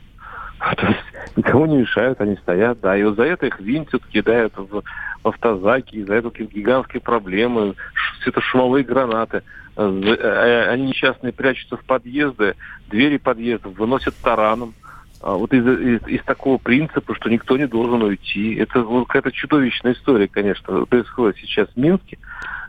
То 0.76 0.86
есть 0.86 1.36
никого 1.36 1.66
не 1.66 1.78
мешают, 1.78 2.20
они 2.20 2.36
стоят, 2.36 2.80
да, 2.80 2.96
и 2.96 3.04
вот 3.04 3.16
за 3.16 3.24
это 3.24 3.46
их 3.46 3.60
винтят, 3.60 4.04
кидают 4.06 4.56
в, 4.56 4.82
в 5.22 5.28
автозаки, 5.28 6.02
за 6.02 6.14
это 6.14 6.30
гигантские 6.30 7.00
проблемы, 7.00 7.74
светошумовые 8.22 8.84
гранаты. 8.84 9.42
Э, 9.76 9.82
э, 9.88 10.70
они 10.70 10.88
несчастные 10.88 11.32
прячутся 11.32 11.76
в 11.76 11.84
подъезды, 11.84 12.56
двери 12.88 13.18
подъездов 13.18 13.78
выносят 13.78 14.14
тараном. 14.16 14.74
А 15.20 15.34
вот 15.34 15.52
из, 15.52 15.66
из, 15.66 16.06
из 16.06 16.22
такого 16.24 16.58
принципа, 16.58 17.14
что 17.14 17.28
никто 17.28 17.56
не 17.56 17.66
должен 17.66 18.02
уйти. 18.02 18.54
Это 18.54 18.82
вот 18.82 19.06
какая-то 19.06 19.32
чудовищная 19.32 19.94
история, 19.94 20.28
конечно, 20.28 20.86
происходит 20.86 21.38
сейчас 21.38 21.68
в 21.68 21.76
Минске. 21.76 22.18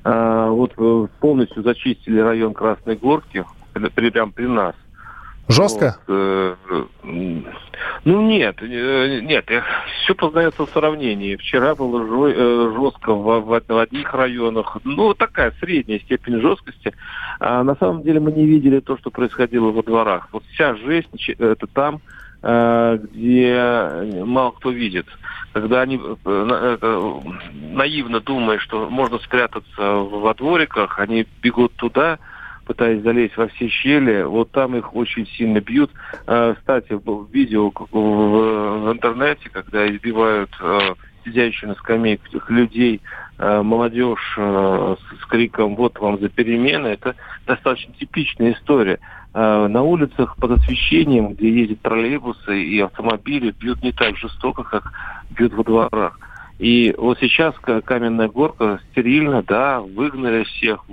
А, 0.04 0.50
вот 0.50 0.74
э, 0.78 1.08
полностью 1.20 1.62
зачистили 1.62 2.20
район 2.20 2.54
Красной 2.54 2.96
Горки, 2.96 3.46
прямо 3.74 4.32
при 4.32 4.48
нас. 4.48 4.76
Жестко? 5.48 5.98
Вот, 6.08 6.16
э, 6.16 6.56
ну 8.06 8.22
нет, 8.22 8.58
э, 8.62 9.20
нет, 9.22 9.50
все 10.04 10.14
познается 10.16 10.66
в 10.66 10.70
сравнении. 10.70 11.36
Вчера 11.36 11.74
было 11.76 12.06
жестко 12.06 13.14
в, 13.14 13.42
в, 13.42 13.62
в 13.68 13.78
одних 13.78 14.14
районах, 14.14 14.78
ну 14.84 15.14
такая 15.16 15.52
средняя 15.60 16.00
степень 16.00 16.40
жесткости. 16.40 16.94
А 17.40 17.64
на 17.64 17.76
самом 17.76 18.04
деле 18.04 18.20
мы 18.20 18.32
не 18.32 18.46
видели 18.46 18.80
то, 18.80 18.98
что 18.98 19.10
происходило 19.10 19.72
во 19.72 19.82
дворах. 19.82 20.30
Вот 20.32 20.44
вся 20.54 20.76
жизнь 20.76 21.10
это 21.40 21.68
там, 21.68 22.00
где 22.42 24.24
мало 24.26 24.52
кто 24.52 24.72
видит 24.72 25.06
когда 25.54 25.82
они 25.82 26.00
э, 26.26 27.20
наивно 27.54 28.20
думая, 28.20 28.60
что 28.60 28.90
можно 28.90 29.20
спрятаться 29.20 29.82
во 29.82 30.34
двориках, 30.34 31.00
они 31.00 31.26
бегут 31.42 31.74
туда, 31.76 32.20
пытаясь 32.66 33.02
залезть 33.02 33.36
во 33.38 33.48
все 33.48 33.68
щели, 33.68 34.24
вот 34.24 34.52
там 34.52 34.76
их 34.76 34.96
очень 34.96 35.26
сильно 35.28 35.60
бьют. 35.60 35.92
Э, 36.28 36.54
кстати, 36.58 36.94
был 36.94 37.24
видео 37.26 37.72
в 37.72 38.92
интернете, 38.92 39.50
когда 39.50 39.90
избивают 39.90 40.52
э, 40.62 40.80
сидящих 41.26 41.68
на 41.68 41.76
скамейках 41.76 42.50
людей, 42.50 43.02
молодежь 43.38 44.34
с 44.36 45.26
криком 45.30 45.78
«Вот 45.78 45.98
вам 46.00 46.20
за 46.20 46.28
перемены», 46.28 46.88
это 46.88 47.16
достаточно 47.48 47.94
типичная 47.94 48.52
история. 48.52 49.00
На 49.34 49.84
улицах 49.84 50.36
под 50.38 50.52
освещением, 50.52 51.34
где 51.34 51.52
ездят 51.52 51.82
троллейбусы 51.82 52.64
и 52.64 52.80
автомобили, 52.80 53.52
бьют 53.52 53.84
не 53.84 53.92
так 53.92 54.18
жестоко, 54.18 54.64
как 54.64 54.92
бьют 55.30 55.54
во 55.54 55.64
дворах. 55.64 56.20
И 56.60 56.94
вот 56.98 57.18
сейчас 57.20 57.56
каменная 57.86 58.28
горка 58.28 58.80
стерильно, 58.92 59.42
да, 59.44 59.80
выгнали 59.80 60.44
всех, 60.44 60.84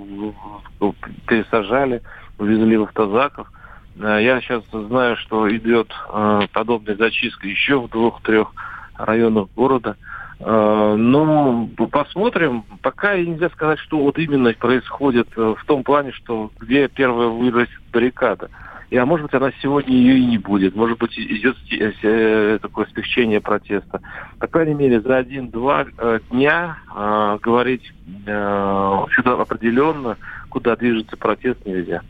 пересажали, 1.27 2.01
увезли 2.37 2.77
в 2.77 2.83
автозаках. 2.83 3.51
Э, 3.99 4.19
я 4.21 4.39
сейчас 4.39 4.63
знаю, 4.71 5.17
что 5.17 5.53
идет 5.53 5.91
э, 6.09 6.41
подобная 6.53 6.95
зачистка 6.95 7.47
еще 7.47 7.81
в 7.81 7.89
двух-трех 7.89 8.53
районах 8.95 9.49
города. 9.55 9.97
Э, 10.39 10.95
но 10.97 11.69
посмотрим. 11.91 12.63
Пока 12.81 13.17
нельзя 13.17 13.49
сказать, 13.49 13.79
что 13.79 13.99
вот 13.99 14.17
именно 14.17 14.53
происходит 14.53 15.27
в 15.35 15.59
том 15.65 15.83
плане, 15.83 16.11
что 16.11 16.51
где 16.59 16.87
первая 16.87 17.27
вырастет 17.27 17.81
баррикада. 17.91 18.49
И, 18.89 18.95
а 18.95 19.05
может 19.05 19.25
быть, 19.25 19.33
она 19.33 19.51
сегодня 19.61 19.93
ее 19.93 20.17
и 20.17 20.25
не 20.25 20.37
будет. 20.37 20.75
Может 20.75 20.97
быть, 20.97 21.17
идет 21.19 21.57
э, 21.71 22.59
такое 22.61 22.85
смягчение 22.93 23.41
протеста. 23.41 24.01
По 24.39 24.47
крайней 24.47 24.75
мере, 24.75 25.01
за 25.01 25.17
один-два 25.17 25.85
э, 25.97 26.19
дня 26.31 26.77
э, 26.95 27.37
говорить 27.41 27.93
э, 28.25 29.05
что-то 29.09 29.41
определенно, 29.41 30.17
куда 30.49 30.77
движется 30.77 31.17
протест, 31.17 31.65
нельзя. 31.65 32.01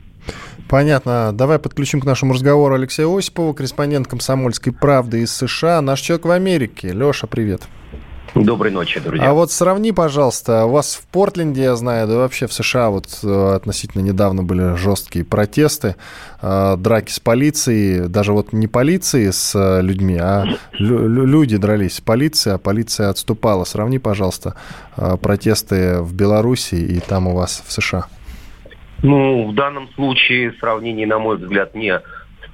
Понятно. 0.70 1.32
Давай 1.34 1.58
подключим 1.58 2.00
к 2.00 2.06
нашему 2.06 2.34
разговору 2.34 2.76
Алексея 2.76 3.08
Осипова, 3.08 3.54
корреспондент 3.54 4.08
«Комсомольской 4.08 4.72
правды» 4.72 5.22
из 5.22 5.32
США. 5.36 5.82
Наш 5.82 6.02
человек 6.02 6.26
в 6.26 6.32
Америке. 6.32 6.90
Леша, 6.90 7.26
привет. 7.26 7.68
Доброй 8.36 8.72
ночи, 8.72 9.00
друзья. 9.00 9.30
А 9.30 9.34
вот 9.34 9.52
сравни, 9.52 9.92
пожалуйста, 9.92 10.66
у 10.66 10.72
вас 10.72 10.96
в 10.96 11.08
Портленде, 11.08 11.64
я 11.64 11.76
знаю, 11.76 12.08
да 12.08 12.18
вообще 12.18 12.48
в 12.48 12.54
США 12.54 12.90
вот 12.90 13.08
э, 13.24 13.54
относительно 13.56 14.02
недавно 14.02 14.44
были 14.44 14.76
жесткие 14.76 15.26
протесты, 15.26 15.96
э, 16.42 16.76
драки 16.78 17.12
с 17.12 17.20
полицией, 17.20 18.08
даже 18.08 18.34
вот 18.34 18.54
не 18.54 18.68
полиции 18.68 19.32
с 19.32 19.54
э, 19.56 19.82
людьми, 19.82 20.18
а 20.18 20.46
люди 20.78 21.58
дрались 21.58 21.96
с 21.96 22.02
полицией, 22.02 22.56
а 22.56 22.58
полиция 22.58 23.10
отступала. 23.10 23.64
Сравни, 23.64 24.00
пожалуйста, 24.00 24.56
протесты 24.96 26.02
в 26.02 26.14
Беларуси 26.14 26.76
и 26.76 27.00
там 27.00 27.28
у 27.28 27.36
вас 27.36 27.64
в 27.66 27.72
США. 27.72 28.06
Ну, 29.04 29.50
в 29.50 29.54
данном 29.54 29.90
случае 29.94 30.54
сравнение, 30.60 31.06
на 31.06 31.20
мой 31.20 31.38
взгляд, 31.38 31.76
не 31.76 32.02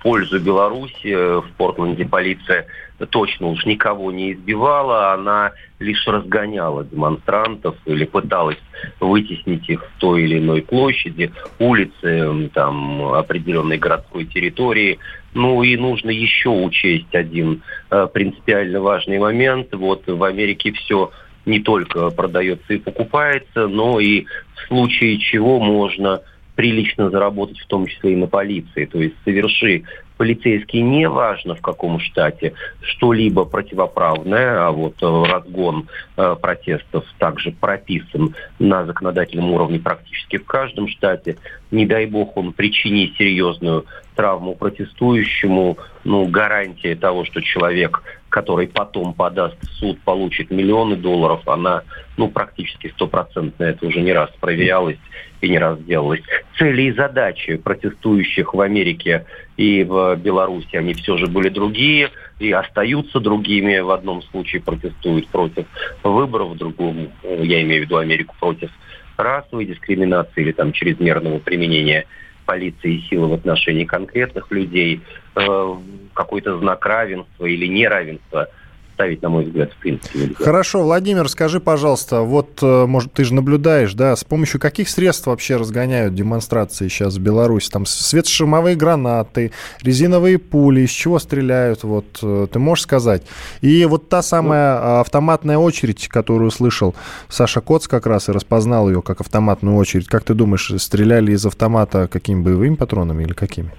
пользу 0.04 0.40
Беларуси. 0.40 1.14
В 1.14 1.46
Портленде 1.58 2.06
полиция 2.06 2.68
точно 3.10 3.48
уж 3.48 3.66
никого 3.66 4.12
не 4.12 4.34
избивала, 4.34 5.14
она 5.14 5.52
лишь 5.80 6.06
разгоняла 6.08 6.84
демонстрантов 6.84 7.76
или 7.86 8.06
пыталась 8.06 8.60
вытеснить 9.00 9.68
их 9.70 9.84
в 9.84 10.00
той 10.00 10.24
или 10.24 10.38
иной 10.38 10.62
площади, 10.62 11.32
улице, 11.60 12.50
там, 12.54 13.14
определенной 13.14 13.78
городской 13.78 14.26
территории. 14.26 15.00
Ну 15.34 15.64
и 15.64 15.76
нужно 15.76 16.12
еще 16.12 16.50
учесть 16.50 17.14
один 17.16 17.64
э, 17.90 18.08
принципиально 18.14 18.82
важный 18.82 19.18
момент. 19.18 19.74
Вот 19.74 20.04
в 20.06 20.24
Америке 20.24 20.72
все 20.74 21.12
не 21.46 21.60
только 21.60 22.10
продается 22.12 22.74
и 22.74 22.78
покупается, 22.78 23.68
но 23.68 24.00
и 24.00 24.26
в 24.56 24.68
случае 24.68 25.18
чего 25.18 25.60
можно 25.60 26.22
прилично 26.56 27.10
заработать, 27.10 27.60
в 27.60 27.68
том 27.68 27.88
числе 27.88 28.14
и 28.14 28.16
на 28.16 28.28
полиции. 28.28 28.86
То 28.86 29.02
есть 29.02 29.16
соверши 29.24 29.84
полицейский 30.18 30.82
не 30.82 31.10
важно 31.10 31.56
в 31.56 31.62
каком 31.62 32.00
штате 32.00 32.54
что-либо 32.82 33.46
противоправное, 33.46 34.68
а 34.68 34.72
вот 34.72 35.02
э, 35.02 35.24
разгон 35.30 35.88
э, 36.16 36.36
протестов 36.42 37.06
также 37.18 37.52
прописан 37.52 38.36
на 38.60 38.86
законодательном 38.86 39.52
уровне 39.52 39.80
практически 39.80 40.38
в 40.38 40.46
каждом 40.46 40.88
штате. 40.88 41.38
Не 41.72 41.86
дай 41.86 42.06
бог 42.06 42.38
он 42.38 42.54
причинит 42.54 43.18
серьезную 43.18 43.86
травму 44.16 44.56
протестующему, 44.56 45.78
ну, 46.04 46.26
гарантия 46.28 46.96
того, 46.96 47.26
что 47.26 47.42
человек, 47.42 48.04
который 48.34 48.68
потом 48.68 49.14
подаст 49.14 49.56
в 49.62 49.68
суд, 49.76 50.00
получит 50.02 50.50
миллионы 50.50 50.96
долларов, 50.96 51.48
она, 51.48 51.84
ну, 52.18 52.30
практически 52.30 52.88
стопроцентно, 52.88 53.64
это 53.64 53.86
уже 53.86 54.02
не 54.02 54.12
раз 54.12 54.32
проверялось 54.40 54.98
и 55.42 55.50
не 55.50 55.60
раз 55.60 55.78
делалось. 55.84 56.22
Цели 56.58 56.82
и 56.82 56.94
задачи 56.94 57.58
протестующих 57.58 58.56
в 58.56 58.60
Америке 58.60 59.28
и 59.56 59.84
в 59.84 60.16
Беларуси, 60.16 60.76
они 60.76 60.96
все 60.96 61.16
же 61.18 61.28
были 61.28 61.50
другие 61.50 62.10
и 62.40 62.52
остаются 62.52 63.20
другими. 63.20 63.78
В 63.78 63.92
одном 63.92 64.24
случае 64.24 64.64
протестуют 64.64 65.28
против 65.28 65.68
выборов, 66.02 66.54
в 66.54 66.58
другом, 66.58 67.10
я 67.22 67.62
имею 67.62 67.84
в 67.84 67.86
виду 67.86 67.98
Америку, 67.98 68.34
против 68.40 68.72
расовой 69.16 69.66
дискриминации 69.66 70.42
или 70.42 70.54
там 70.54 70.72
чрезмерного 70.72 71.38
применения 71.38 72.08
полиции 72.46 72.96
и 72.96 73.02
силы 73.10 73.28
в 73.28 73.34
отношении 73.34 73.86
конкретных 73.86 74.52
людей, 74.52 75.02
э, 75.36 75.76
какой-то 76.14 76.58
знак 76.60 76.86
равенства 76.86 77.46
или 77.46 77.68
неравенства– 77.68 78.48
ставить, 78.94 79.22
на 79.22 79.30
мой 79.30 79.46
взгляд, 79.46 79.72
в 79.74 79.78
принципе. 79.78 80.20
Нельзя. 80.20 80.36
Хорошо, 80.38 80.84
Владимир, 80.84 81.28
скажи, 81.30 81.60
пожалуйста, 81.60 82.22
вот, 82.22 82.60
э, 82.62 82.86
может, 82.86 83.14
ты 83.14 83.24
же 83.24 83.34
наблюдаешь, 83.34 83.94
да, 83.94 84.16
с 84.16 84.24
помощью 84.24 84.60
каких 84.60 84.90
средств 84.90 85.28
вообще 85.28 85.58
разгоняют 85.58 86.16
демонстрации 86.16 86.88
сейчас 86.88 87.16
в 87.16 87.20
Беларуси? 87.20 87.70
Там 87.70 87.86
светошумовые 87.86 88.76
гранаты, 88.76 89.52
резиновые 89.82 90.38
пули, 90.38 90.82
из 90.82 90.92
чего 90.92 91.20
стреляют, 91.20 91.84
вот, 91.84 92.20
э, 92.22 92.48
ты 92.52 92.60
можешь 92.60 92.84
сказать? 92.84 93.24
И 93.62 93.86
вот 93.86 94.10
та 94.10 94.22
самая 94.22 94.80
ну, 94.80 95.00
автоматная 95.00 95.58
очередь, 95.58 96.08
которую 96.08 96.52
слышал 96.52 96.96
Саша 97.30 97.62
Коц 97.62 97.88
как 97.88 98.06
раз 98.06 98.30
и 98.30 98.32
распознал 98.32 98.90
ее 98.90 99.02
как 99.02 99.22
автоматную 99.22 99.76
очередь, 99.76 100.08
как 100.08 100.24
ты 100.24 100.34
думаешь, 100.34 100.72
стреляли 100.78 101.32
из 101.32 101.46
автомата 101.46 102.08
какими 102.08 102.42
боевыми 102.42 102.76
патронами 102.76 103.24
или 103.24 103.34
какими? 103.34 103.72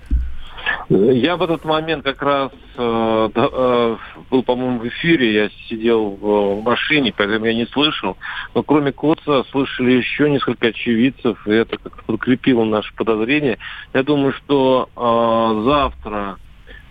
Я 0.88 1.36
в 1.36 1.42
этот 1.42 1.64
момент 1.64 2.04
как 2.04 2.20
раз 2.20 2.52
э, 2.76 3.28
э, 3.34 3.96
был, 4.30 4.42
по-моему, 4.42 4.80
в 4.80 4.88
эфире, 4.88 5.32
я 5.32 5.50
сидел 5.68 6.10
в, 6.10 6.60
в 6.60 6.62
машине, 6.62 7.14
поэтому 7.16 7.46
я 7.46 7.54
не 7.54 7.66
слышал. 7.66 8.18
Но 8.54 8.62
кроме 8.62 8.92
Коца 8.92 9.44
слышали 9.50 9.92
еще 9.92 10.28
несколько 10.28 10.68
очевидцев, 10.68 11.46
и 11.46 11.52
это 11.52 11.78
как-то 11.78 12.02
подкрепило 12.04 12.64
наше 12.64 12.94
подозрение. 12.94 13.58
Я 13.94 14.02
думаю, 14.02 14.34
что 14.34 14.90
э, 14.94 15.62
завтра 15.64 16.36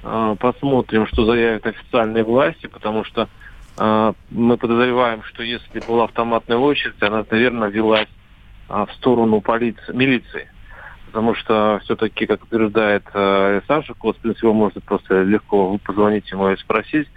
э, 0.04 0.36
посмотрим, 0.40 1.06
что 1.08 1.26
заявят 1.26 1.68
официальные 1.68 2.24
власти, 2.24 2.66
потому 2.66 3.04
что 3.04 3.30
э, 3.78 4.14
мы 4.32 4.58
подозреваем, 4.58 5.22
что 5.24 5.44
если 5.44 5.80
была 5.88 6.06
автоматная 6.06 6.58
очередь, 6.58 7.02
она, 7.02 7.24
наверное, 7.30 7.70
велась 7.70 8.10
э, 8.70 8.86
в 8.90 8.94
сторону 8.96 9.40
полиции, 9.40 9.94
милиции 9.94 10.48
потому 11.14 11.36
что 11.36 11.80
все-таки, 11.84 12.26
как 12.26 12.44
утверждает 12.44 13.04
э, 13.14 13.62
Саша 13.68 13.94
Коспинс, 13.94 14.42
его 14.42 14.52
можно 14.52 14.82
просто 14.82 15.22
легко 15.22 15.78
позвонить 15.78 16.30
ему 16.32 16.50
и 16.50 16.58
спросить, 16.58 17.08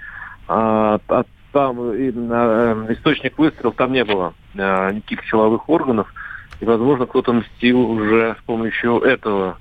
а, 0.46 1.00
а 1.08 1.24
там 1.50 1.94
и, 1.94 2.12
а, 2.14 2.86
источник 2.90 3.38
выстрелов 3.38 3.74
там 3.74 3.92
не 3.94 4.04
было 4.04 4.34
а, 4.58 4.92
никаких 4.92 5.24
силовых 5.24 5.70
органов, 5.70 6.12
и, 6.60 6.66
возможно, 6.66 7.06
кто-то 7.06 7.32
мстил 7.32 7.90
уже 7.90 8.36
с 8.38 8.44
помощью 8.44 8.98
этого 8.98 9.56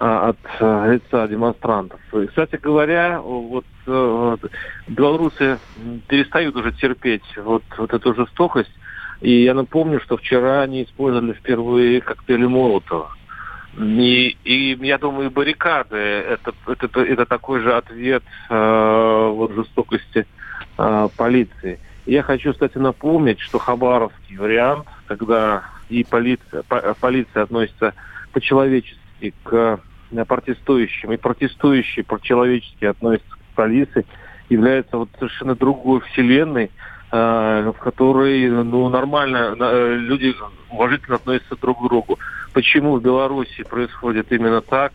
а, 0.00 0.30
от 0.30 0.38
а, 0.58 0.94
лица 0.94 1.28
демонстрантов. 1.28 2.00
И, 2.14 2.26
кстати 2.28 2.56
говоря, 2.56 3.20
вот 3.20 3.66
а, 3.86 4.38
белорусы 4.88 5.58
перестают 6.08 6.56
уже 6.56 6.72
терпеть 6.72 7.36
вот, 7.36 7.62
вот 7.76 7.92
эту 7.92 8.14
жестокость, 8.14 8.72
и 9.20 9.42
я 9.42 9.52
напомню, 9.52 10.00
что 10.00 10.16
вчера 10.16 10.62
они 10.62 10.84
использовали 10.84 11.34
впервые 11.34 12.00
коктейли 12.00 12.46
Молотова. 12.46 13.10
И, 13.78 14.36
и 14.44 14.86
я 14.86 14.98
думаю, 14.98 15.30
баррикады 15.30 15.96
это, 15.96 16.54
это, 16.66 17.00
это 17.00 17.26
такой 17.26 17.60
же 17.60 17.74
ответ 17.74 18.22
э, 18.48 19.28
вот 19.34 19.52
жестокости 19.52 20.26
э, 20.78 21.08
полиции. 21.16 21.78
Я 22.06 22.22
хочу, 22.22 22.52
кстати, 22.52 22.78
напомнить, 22.78 23.40
что 23.40 23.58
хабаровский 23.58 24.36
вариант, 24.38 24.86
когда 25.06 25.64
и 25.90 26.04
полиция, 26.04 26.62
полиция 27.00 27.42
относится 27.42 27.92
по-человечески 28.32 29.34
к 29.42 29.80
э, 30.10 30.24
протестующим, 30.24 31.12
и 31.12 31.16
протестующие 31.16 32.04
по-человечески 32.04 32.84
относятся 32.86 33.30
к 33.30 33.54
полиции, 33.56 34.06
является 34.48 34.96
вот 34.96 35.10
совершенно 35.18 35.54
другой 35.54 36.00
вселенной, 36.00 36.70
в 37.10 37.76
которой 37.78 38.48
ну, 38.48 38.88
нормально 38.88 39.54
э, 39.58 39.94
люди 39.96 40.34
уважительно 40.70 41.16
относятся 41.16 41.56
друг 41.56 41.78
к 41.80 41.88
другу. 41.88 42.18
Почему 42.52 42.96
в 42.96 43.02
Беларуси 43.02 43.62
происходит 43.62 44.32
именно 44.32 44.60
так, 44.60 44.92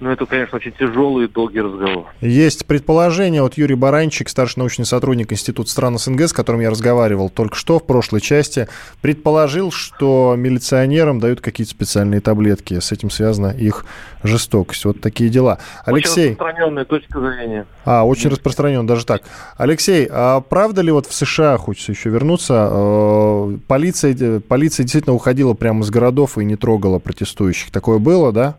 ну, 0.00 0.10
это, 0.10 0.26
конечно, 0.26 0.56
очень 0.56 0.72
тяжелый 0.72 1.26
и 1.26 1.28
долгий 1.28 1.60
разговор. 1.60 2.06
Есть 2.20 2.66
предположение, 2.66 3.42
вот 3.42 3.54
Юрий 3.54 3.76
Баранчик, 3.76 4.28
старший 4.28 4.58
научный 4.58 4.84
сотрудник 4.84 5.32
Института 5.32 5.70
стран 5.70 5.98
СНГ, 5.98 6.22
с 6.22 6.32
которым 6.32 6.60
я 6.60 6.70
разговаривал 6.70 7.30
только 7.30 7.54
что 7.54 7.78
в 7.78 7.86
прошлой 7.86 8.20
части, 8.20 8.66
предположил, 9.00 9.70
что 9.70 10.34
милиционерам 10.36 11.20
дают 11.20 11.40
какие-то 11.40 11.70
специальные 11.70 12.20
таблетки. 12.20 12.80
С 12.80 12.90
этим 12.90 13.08
связана 13.08 13.48
их 13.48 13.86
жестокость. 14.24 14.84
Вот 14.84 15.00
такие 15.00 15.30
дела. 15.30 15.58
Алексей... 15.84 16.32
Очень 16.32 16.32
распространенная 16.32 16.84
точка 16.84 17.20
зрения. 17.20 17.66
А, 17.84 18.04
очень 18.04 18.30
распространен, 18.30 18.86
даже 18.86 19.06
так. 19.06 19.22
Алексей, 19.56 20.08
а 20.10 20.40
правда 20.40 20.82
ли 20.82 20.90
вот 20.90 21.06
в 21.06 21.14
США, 21.14 21.56
хочется 21.56 21.92
еще 21.92 22.10
вернуться, 22.10 22.68
э, 22.70 23.58
полиция, 23.68 24.40
полиция 24.40 24.84
действительно 24.84 25.14
уходила 25.14 25.54
прямо 25.54 25.82
из 25.82 25.90
городов 25.90 26.36
и 26.36 26.44
не 26.44 26.56
трогала 26.56 26.98
протестующих? 26.98 27.70
Такое 27.70 27.98
было, 27.98 28.32
да? 28.32 28.56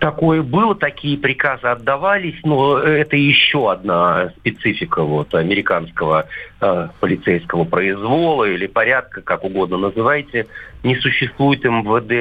Такое 0.00 0.42
было, 0.42 0.74
такие 0.74 1.18
приказы 1.18 1.66
отдавались, 1.66 2.40
но 2.42 2.78
это 2.78 3.16
еще 3.16 3.70
одна 3.70 4.32
специфика 4.38 5.02
вот, 5.02 5.34
американского 5.34 6.26
э, 6.60 6.88
полицейского 7.00 7.64
произвола 7.64 8.44
или 8.44 8.66
порядка, 8.66 9.22
как 9.22 9.44
угодно 9.44 9.76
называйте. 9.76 10.46
Не 10.82 10.96
существует 10.96 11.62
МВД 11.64 12.12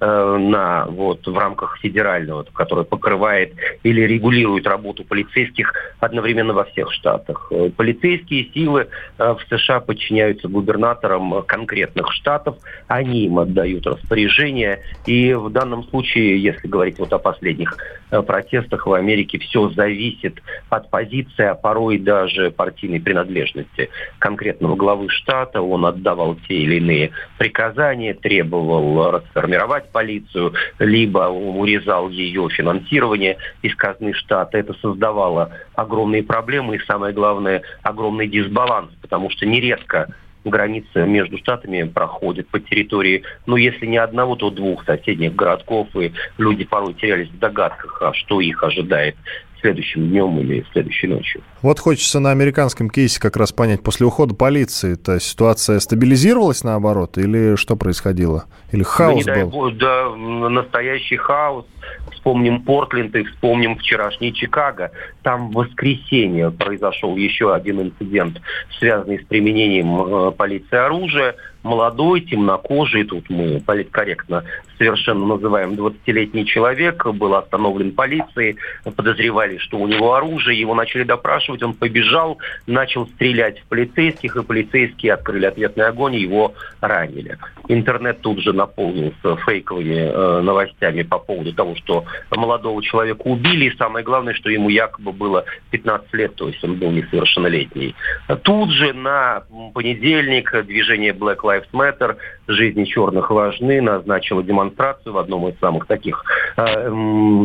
э, 0.00 0.36
на, 0.38 0.86
вот, 0.86 1.26
в 1.26 1.38
рамках 1.38 1.78
федерального, 1.78 2.44
который 2.52 2.84
покрывает 2.84 3.54
или 3.82 4.02
регулирует 4.02 4.66
работу 4.66 5.04
полицейских 5.04 5.72
одновременно 5.98 6.52
во 6.52 6.64
всех 6.64 6.92
штатах. 6.92 7.48
Э, 7.50 7.70
полицейские 7.74 8.50
силы 8.52 8.88
э, 9.18 9.34
в 9.34 9.40
США 9.48 9.80
подчиняются 9.80 10.48
губернаторам 10.48 11.42
конкретных 11.44 12.12
штатов, 12.12 12.56
они 12.86 13.26
им 13.26 13.38
отдают 13.38 13.86
распоряжения, 13.86 14.80
и 15.06 15.32
в 15.32 15.50
данном 15.50 15.84
случае, 15.84 16.42
если 16.42 16.68
говорить 16.68 16.98
вот 16.98 17.12
о 17.12 17.18
последних 17.18 17.76
э, 18.10 18.20
протестах 18.22 18.86
в 18.86 18.92
Америке 18.92 19.38
все 19.38 19.70
зависит 19.70 20.42
от 20.68 20.90
позиции, 20.90 21.44
а 21.44 21.54
порой 21.54 21.98
даже 21.98 22.50
партийной 22.50 23.00
принадлежности 23.00 23.81
конкретного 24.18 24.76
главы 24.76 25.08
штата. 25.08 25.60
Он 25.60 25.86
отдавал 25.86 26.36
те 26.48 26.54
или 26.54 26.76
иные 26.76 27.10
приказания, 27.38 28.14
требовал 28.14 29.10
расформировать 29.10 29.90
полицию, 29.90 30.54
либо 30.78 31.28
урезал 31.28 32.08
ее 32.08 32.48
финансирование 32.50 33.36
из 33.62 33.74
казны 33.76 34.12
штата. 34.14 34.58
Это 34.58 34.74
создавало 34.74 35.50
огромные 35.74 36.22
проблемы 36.22 36.76
и, 36.76 36.84
самое 36.86 37.14
главное, 37.14 37.62
огромный 37.82 38.28
дисбаланс, 38.28 38.90
потому 39.00 39.30
что 39.30 39.46
нередко 39.46 40.08
граница 40.44 41.04
между 41.04 41.38
штатами 41.38 41.84
проходит 41.84 42.48
по 42.48 42.60
территории, 42.60 43.22
ну, 43.46 43.56
если 43.56 43.86
не 43.86 43.96
одного, 43.96 44.36
то 44.36 44.50
двух 44.50 44.84
соседних 44.84 45.34
городков, 45.34 45.88
и 45.96 46.12
люди 46.38 46.64
порой 46.64 46.94
терялись 46.94 47.28
в 47.28 47.38
догадках, 47.38 48.02
а 48.02 48.12
что 48.14 48.40
их 48.40 48.62
ожидает 48.62 49.16
следующим 49.62 50.08
днем 50.08 50.38
или 50.40 50.64
следующей 50.72 51.06
ночью. 51.06 51.42
Вот 51.62 51.78
хочется 51.78 52.20
на 52.20 52.30
американском 52.30 52.90
кейсе 52.90 53.18
как 53.18 53.36
раз 53.36 53.52
понять, 53.52 53.82
после 53.82 54.06
ухода 54.06 54.34
полиции, 54.34 54.92
эта 54.94 55.18
ситуация 55.20 55.80
стабилизировалась 55.80 56.64
наоборот, 56.64 57.16
или 57.16 57.56
что 57.56 57.76
происходило? 57.76 58.44
Или 58.72 58.82
хаос 58.82 59.24
да, 59.24 59.36
не 59.36 59.44
был? 59.44 59.50
Бог, 59.50 59.76
да, 59.78 60.14
настоящий 60.14 61.16
хаос. 61.16 61.64
Вспомним 62.12 62.62
Портленд 62.62 63.14
и 63.16 63.24
вспомним 63.24 63.76
вчерашний 63.76 64.32
Чикаго. 64.32 64.92
Там 65.22 65.50
в 65.50 65.54
воскресенье 65.54 66.50
произошел 66.50 67.16
еще 67.16 67.54
один 67.54 67.80
инцидент, 67.80 68.40
связанный 68.78 69.20
с 69.20 69.26
применением 69.26 70.00
э, 70.00 70.30
полиции 70.32 70.76
оружия. 70.76 71.34
молодой, 71.62 72.20
темнокожий, 72.22 73.04
тут 73.04 73.30
мы 73.30 73.60
политкорректно 73.60 74.44
совершенно 74.82 75.24
называем 75.26 75.74
20-летний 75.74 76.44
человек, 76.44 77.06
был 77.06 77.36
остановлен 77.36 77.92
полицией, 77.92 78.56
подозревали, 78.96 79.58
что 79.58 79.78
у 79.78 79.86
него 79.86 80.14
оружие, 80.14 80.58
его 80.58 80.74
начали 80.74 81.04
допрашивать, 81.04 81.62
он 81.62 81.74
побежал, 81.74 82.38
начал 82.66 83.06
стрелять 83.06 83.60
в 83.60 83.66
полицейских, 83.66 84.36
и 84.36 84.42
полицейские 84.42 85.14
открыли 85.14 85.46
ответный 85.46 85.86
огонь, 85.86 86.16
и 86.16 86.20
его 86.20 86.54
ранили. 86.80 87.38
Интернет 87.68 88.20
тут 88.22 88.40
же 88.40 88.52
наполнился 88.52 89.36
фейковыми 89.46 89.94
э, 89.94 90.40
новостями 90.40 91.02
по 91.02 91.18
поводу 91.18 91.52
того, 91.52 91.71
что 91.76 92.04
молодого 92.30 92.82
человека 92.82 93.22
убили, 93.24 93.66
и 93.66 93.76
самое 93.76 94.04
главное, 94.04 94.34
что 94.34 94.50
ему 94.50 94.68
якобы 94.68 95.12
было 95.12 95.44
15 95.70 96.12
лет, 96.14 96.34
то 96.34 96.48
есть 96.48 96.62
он 96.64 96.76
был 96.76 96.90
несовершеннолетний. 96.90 97.94
Тут 98.42 98.70
же 98.70 98.92
на 98.92 99.42
понедельник 99.74 100.50
движение 100.66 101.12
Black 101.12 101.38
Lives 101.38 101.68
Matter 101.72 102.16
«Жизни 102.48 102.84
черных 102.84 103.30
важны» 103.30 103.80
назначило 103.80 104.42
демонстрацию 104.42 105.12
в 105.12 105.18
одном 105.18 105.48
из 105.48 105.58
самых 105.60 105.86
таких 105.86 106.24
э, 106.56 106.90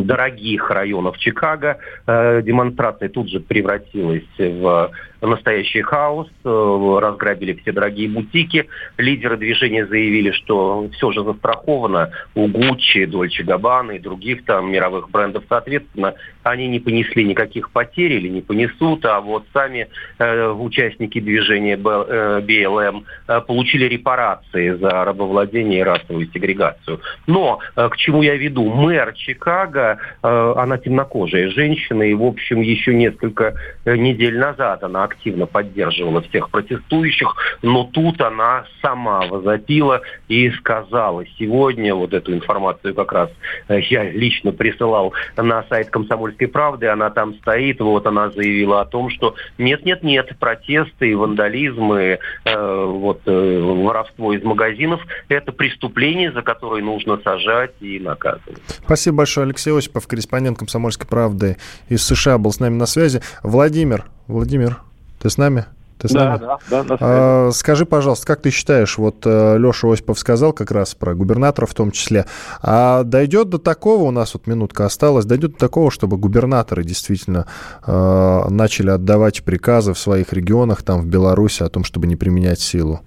дорогих 0.04 0.70
районов 0.70 1.18
Чикаго. 1.18 1.78
Э, 2.06 2.42
демонстрация 2.42 3.08
тут 3.08 3.28
же 3.28 3.38
превратилась 3.40 4.24
в 4.38 4.90
настоящий 5.20 5.82
хаос, 5.82 6.28
э, 6.44 6.98
разграбили 7.00 7.54
все 7.54 7.72
дорогие 7.72 8.08
бутики. 8.08 8.68
Лидеры 8.96 9.36
движения 9.36 9.86
заявили, 9.86 10.30
что 10.32 10.88
все 10.92 11.12
же 11.12 11.24
застраховано 11.24 12.10
у 12.34 12.46
Гуччи, 12.46 13.04
Дольче 13.04 13.42
Габбана 13.42 13.92
и 13.92 13.98
других 13.98 14.44
там 14.44 14.70
мировых 14.70 15.10
брендов. 15.10 15.44
Соответственно, 15.48 16.14
они 16.42 16.68
не 16.68 16.80
понесли 16.80 17.24
никаких 17.24 17.70
потерь 17.70 18.12
или 18.12 18.28
не 18.28 18.40
понесут, 18.40 19.04
а 19.04 19.20
вот 19.20 19.44
сами 19.52 19.88
э, 20.18 20.48
участники 20.48 21.20
движения 21.20 21.76
БЛМ 21.76 23.04
э, 23.28 23.36
э, 23.36 23.40
получили 23.42 23.86
репарации 23.86 24.70
за 24.70 25.04
рабовладение 25.04 25.80
и 25.80 25.82
расовую 25.82 26.28
сегрегацию. 26.32 27.00
Но 27.26 27.60
к 27.74 27.96
чему 27.96 28.22
я 28.22 28.36
веду? 28.36 28.68
Мэр 28.68 29.12
Чикаго, 29.14 29.98
она 30.22 30.78
темнокожая 30.78 31.50
женщина, 31.50 32.02
и, 32.02 32.14
в 32.14 32.22
общем, 32.22 32.60
еще 32.60 32.94
несколько 32.94 33.54
недель 33.84 34.38
назад 34.38 34.82
она 34.82 35.04
активно 35.04 35.46
поддерживала 35.46 36.22
всех 36.22 36.50
протестующих, 36.50 37.34
но 37.62 37.84
тут 37.84 38.20
она 38.20 38.64
сама 38.82 39.26
возопила 39.26 40.00
и 40.28 40.50
сказала 40.50 41.24
сегодня, 41.38 41.94
вот 41.94 42.14
эту 42.14 42.32
информацию 42.32 42.94
как 42.94 43.12
раз 43.12 43.30
я 43.68 44.10
лично 44.10 44.52
присылал 44.52 45.12
на 45.36 45.62
сайт 45.64 45.90
«Комсомольской 46.38 46.46
правды», 46.46 46.86
она 46.86 47.10
там 47.10 47.34
стоит, 47.34 47.80
вот 47.80 48.06
она 48.06 48.30
заявила 48.30 48.80
о 48.80 48.84
том, 48.84 49.10
что 49.10 49.34
нет-нет-нет, 49.58 50.38
протесты 50.38 51.16
вандализм, 51.16 51.92
и 51.94 52.18
э, 52.44 52.84
вот, 52.86 53.22
э, 53.26 53.60
воровство 53.60 54.32
из 54.32 54.42
магазинов– 54.42 55.00
это 55.28 55.52
преступление, 55.52 56.32
за 56.32 56.42
которое 56.42 56.82
нужно 56.82 57.18
сажать 57.22 57.72
и 57.80 57.98
наказывать. 57.98 58.62
Спасибо 58.84 59.18
большое, 59.18 59.46
Алексей 59.46 59.76
Осипов, 59.76 60.06
корреспондент 60.06 60.58
«Комсомольской 60.58 61.06
правды» 61.06 61.56
из 61.88 62.04
США 62.04 62.38
был 62.38 62.52
с 62.52 62.60
нами 62.60 62.74
на 62.74 62.86
связи. 62.86 63.20
Владимир, 63.42 64.04
Владимир, 64.26 64.78
ты 65.20 65.30
с 65.30 65.38
нами? 65.38 65.64
Ты 65.98 66.08
с 66.08 66.12
да, 66.12 66.24
нами? 66.24 66.40
да, 66.40 66.58
да, 66.70 66.84
да. 66.84 66.96
А, 67.00 67.50
скажи, 67.52 67.84
пожалуйста, 67.84 68.26
как 68.26 68.40
ты 68.40 68.50
считаешь, 68.50 68.98
вот 68.98 69.26
э, 69.26 69.58
Леша 69.58 69.92
Осипов 69.92 70.18
сказал 70.18 70.52
как 70.52 70.70
раз 70.70 70.94
про 70.94 71.14
губернатора 71.14 71.66
в 71.66 71.74
том 71.74 71.90
числе, 71.90 72.26
а 72.62 73.02
дойдет 73.02 73.48
до 73.48 73.58
такого, 73.58 74.04
у 74.04 74.10
нас 74.12 74.34
вот 74.34 74.46
минутка 74.46 74.86
осталась, 74.86 75.24
дойдет 75.24 75.52
до 75.52 75.58
такого, 75.58 75.90
чтобы 75.90 76.16
губернаторы 76.16 76.84
действительно 76.84 77.46
э, 77.84 78.44
начали 78.48 78.90
отдавать 78.90 79.42
приказы 79.42 79.92
в 79.92 79.98
своих 79.98 80.32
регионах, 80.32 80.82
там 80.84 81.00
в 81.00 81.06
Беларуси, 81.06 81.64
о 81.64 81.68
том, 81.68 81.82
чтобы 81.82 82.06
не 82.06 82.14
применять 82.14 82.60
силу? 82.60 83.00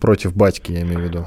Против 0.00 0.34
батьки, 0.34 0.72
я 0.72 0.80
имею 0.80 1.00
в 1.00 1.02
виду. 1.02 1.26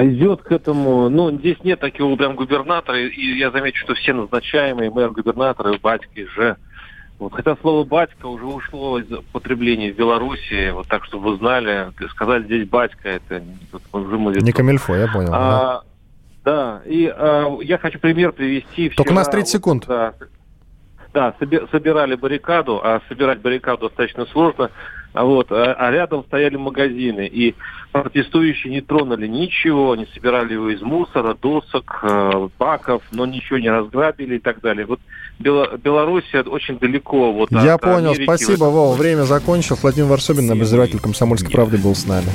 Идет 0.00 0.42
к 0.42 0.52
этому, 0.52 1.08
ну, 1.08 1.30
здесь 1.32 1.56
нет 1.64 1.80
такого 1.80 2.14
прям 2.16 2.36
губернатора, 2.36 3.00
и 3.00 3.38
я 3.38 3.50
замечу, 3.50 3.82
что 3.84 3.94
все 3.94 4.12
назначаемые 4.12 4.90
мэр-губернаторы, 4.90 5.78
батьки 5.78 6.26
же, 6.36 6.56
вот, 7.18 7.32
хотя 7.32 7.56
слово 7.56 7.84
«батька» 7.84 8.26
уже 8.26 8.44
ушло 8.44 9.00
из 9.00 9.10
употребления 9.10 9.92
в 9.92 9.96
Беларуси, 9.96 10.70
вот 10.70 10.86
так, 10.86 11.04
чтобы 11.04 11.32
вы 11.32 11.36
знали, 11.38 11.90
сказали 12.10 12.44
здесь 12.44 12.68
«батька», 12.68 13.08
это. 13.08 13.42
Не 14.40 14.52
камильфо, 14.52 14.94
я 14.94 15.08
понял. 15.08 15.30
А, 15.32 15.82
да. 16.44 16.80
да, 16.80 16.82
и 16.84 17.06
а, 17.06 17.58
я 17.62 17.78
хочу 17.78 17.98
пример 17.98 18.32
привести. 18.32 18.90
Только 18.90 19.10
Вчера, 19.10 19.14
у 19.14 19.18
нас 19.18 19.28
30 19.28 19.48
секунд. 19.48 19.84
да, 19.88 20.14
да, 21.12 21.34
собирали 21.72 22.14
баррикаду, 22.14 22.80
а 22.84 23.00
собирать 23.08 23.40
баррикаду 23.40 23.88
достаточно 23.88 24.26
сложно. 24.26 24.70
А 25.12 25.24
вот, 25.24 25.50
а, 25.50 25.74
а 25.74 25.90
рядом 25.90 26.22
стояли 26.24 26.54
магазины, 26.54 27.26
и 27.26 27.56
протестующие 27.90 28.72
не 28.72 28.80
тронули 28.80 29.26
ничего, 29.26 29.96
не 29.96 30.06
собирали 30.06 30.52
его 30.52 30.70
из 30.70 30.82
мусора, 30.82 31.34
досок, 31.34 31.98
э, 32.02 32.48
баков, 32.58 33.02
но 33.10 33.26
ничего 33.26 33.58
не 33.58 33.70
разграбили 33.70 34.36
и 34.36 34.38
так 34.38 34.60
далее. 34.60 34.86
Вот 34.86 35.00
Белоруссия 35.38 36.42
очень 36.42 36.78
далеко. 36.78 37.32
Вот, 37.32 37.50
Я 37.50 37.74
от 37.74 37.80
понял, 37.80 38.10
Америки 38.10 38.24
спасибо, 38.24 38.64
Вова, 38.64 38.96
время 38.96 39.22
закончилось. 39.22 39.80
Владимир 39.82 40.08
Варсобин, 40.08 40.50
обозреватель 40.50 40.98
«Комсомольской 40.98 41.50
правды» 41.50 41.78
был 41.78 41.94
с 41.94 42.06
нами. 42.06 42.26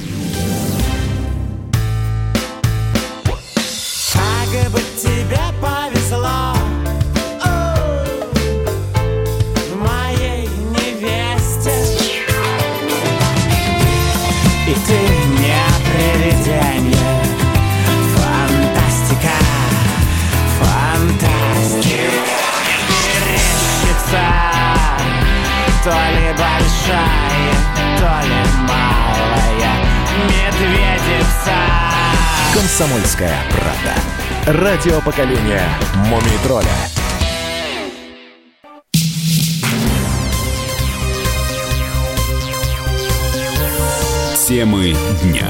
«Комсомольская 33.14 33.38
правда». 33.52 34.62
Радио 34.62 35.02
поколения 35.02 35.62
«Мумий 36.08 36.38
тролля». 36.44 36.68
Темы 44.48 44.96
дня. 45.22 45.48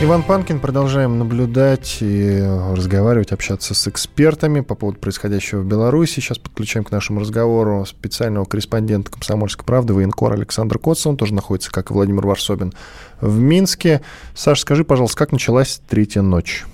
Иван 0.00 0.22
Панкин. 0.22 0.60
Продолжаем 0.60 1.18
наблюдать 1.18 1.96
и 2.02 2.40
разговаривать, 2.40 3.32
общаться 3.32 3.74
с 3.74 3.88
экспертами 3.88 4.60
по 4.60 4.76
поводу 4.76 5.00
происходящего 5.00 5.58
в 5.58 5.66
Беларуси. 5.66 6.20
Сейчас 6.20 6.38
подключаем 6.38 6.84
к 6.84 6.92
нашему 6.92 7.18
разговору 7.18 7.84
специального 7.84 8.44
корреспондента 8.44 9.10
«Комсомольской 9.10 9.64
правды» 9.66 9.94
военкор 9.94 10.34
Александр 10.34 10.78
Коц. 10.78 11.04
Он 11.04 11.16
тоже 11.16 11.34
находится, 11.34 11.72
как 11.72 11.90
и 11.90 11.94
Владимир 11.94 12.24
Варсобин, 12.28 12.74
в 13.20 13.40
Минске. 13.40 14.00
Саша, 14.36 14.60
скажи, 14.60 14.84
пожалуйста, 14.84 15.18
как 15.18 15.32
началась 15.32 15.80
третья 15.88 16.22
ночь? 16.22 16.64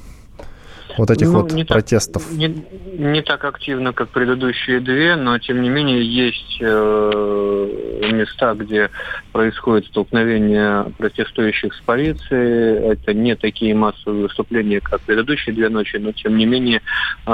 Вот 0.96 1.10
этих 1.10 1.26
ну, 1.26 1.40
вот 1.40 1.52
не 1.52 1.64
протестов? 1.64 2.24
Так, 2.24 2.32
не, 2.32 2.64
не 2.98 3.22
так 3.22 3.44
активно, 3.44 3.92
как 3.92 4.08
предыдущие 4.10 4.80
две, 4.80 5.16
но 5.16 5.38
тем 5.38 5.62
не 5.62 5.68
менее 5.68 6.04
есть 6.04 6.58
э, 6.60 8.10
места, 8.12 8.54
где 8.54 8.90
происходит 9.32 9.86
столкновение 9.86 10.92
протестующих 10.98 11.74
с 11.74 11.80
полицией. 11.80 12.92
Это 12.92 13.12
не 13.12 13.34
такие 13.34 13.74
массовые 13.74 14.24
выступления, 14.24 14.80
как 14.80 15.00
предыдущие 15.02 15.54
две 15.54 15.68
ночи, 15.68 15.96
но 15.96 16.12
тем 16.12 16.36
не 16.36 16.46
менее 16.46 16.82
э, 17.26 17.30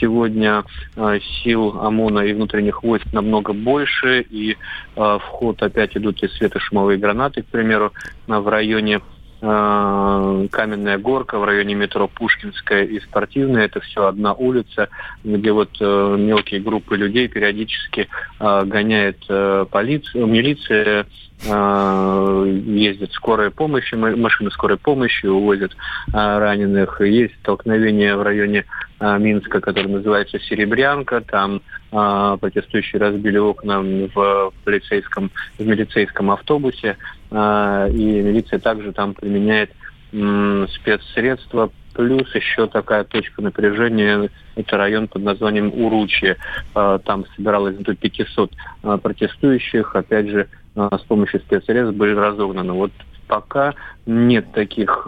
сегодня 0.00 0.64
э, 0.96 1.18
сил 1.42 1.78
ОМОНа 1.80 2.20
и 2.20 2.32
внутренних 2.32 2.82
войск 2.82 3.06
намного 3.12 3.52
больше, 3.52 4.22
и 4.22 4.52
э, 4.52 4.56
в 4.96 5.22
ход 5.22 5.62
опять 5.62 5.96
идут 5.96 6.22
и 6.22 6.28
светошумовые 6.28 6.98
гранаты, 6.98 7.42
к 7.42 7.46
примеру, 7.46 7.92
в 8.26 8.48
районе 8.48 9.00
каменная 9.40 10.98
горка 10.98 11.38
в 11.38 11.44
районе 11.44 11.74
метро 11.74 12.08
Пушкинская 12.08 12.84
и 12.84 12.98
Спортивная. 13.00 13.66
Это 13.66 13.80
все 13.80 14.06
одна 14.06 14.32
улица, 14.32 14.88
где 15.22 15.52
вот 15.52 15.70
э, 15.80 16.16
мелкие 16.18 16.60
группы 16.60 16.96
людей 16.96 17.28
периодически 17.28 18.08
э, 18.40 18.64
гоняет 18.64 19.24
полиция, 19.70 20.26
милиция, 20.26 21.06
ездит 21.40 23.12
скорая 23.12 23.50
помощь, 23.50 23.92
машины 23.92 24.50
скорой 24.50 24.76
помощи 24.76 25.26
увозят 25.26 25.70
раненых. 26.12 27.00
Есть 27.00 27.36
столкновение 27.42 28.16
в 28.16 28.22
районе 28.22 28.64
Минска, 29.00 29.60
который 29.60 29.86
называется 29.86 30.40
Серебрянка. 30.40 31.20
Там 31.20 31.62
протестующие 31.90 33.00
разбили 33.00 33.38
окна 33.38 33.80
в 33.82 34.52
полицейском, 34.64 35.30
в 35.58 35.64
милицейском 35.64 36.32
автобусе. 36.32 36.96
А, 37.30 37.88
и 37.88 38.22
милиция 38.22 38.58
также 38.58 38.92
там 38.92 39.14
применяет 39.14 39.70
спецсредства. 40.10 41.70
Плюс 41.92 42.32
еще 42.34 42.66
такая 42.68 43.04
точка 43.04 43.42
напряжения– 43.42 44.30
это 44.56 44.76
район 44.76 45.08
под 45.08 45.22
названием 45.22 45.72
Уручье. 45.74 46.36
А, 46.74 46.98
там 46.98 47.26
собиралось 47.36 47.76
до 47.76 47.94
500 47.94 48.52
а, 48.82 48.98
протестующих. 48.98 49.94
Опять 49.94 50.28
же, 50.28 50.48
с 50.74 51.00
помощью 51.08 51.40
спецсредств 51.40 51.96
были 51.96 52.14
разогнаны. 52.14 52.72
Вот 52.72 52.92
пока 53.26 53.74
нет 54.06 54.52
таких 54.52 55.06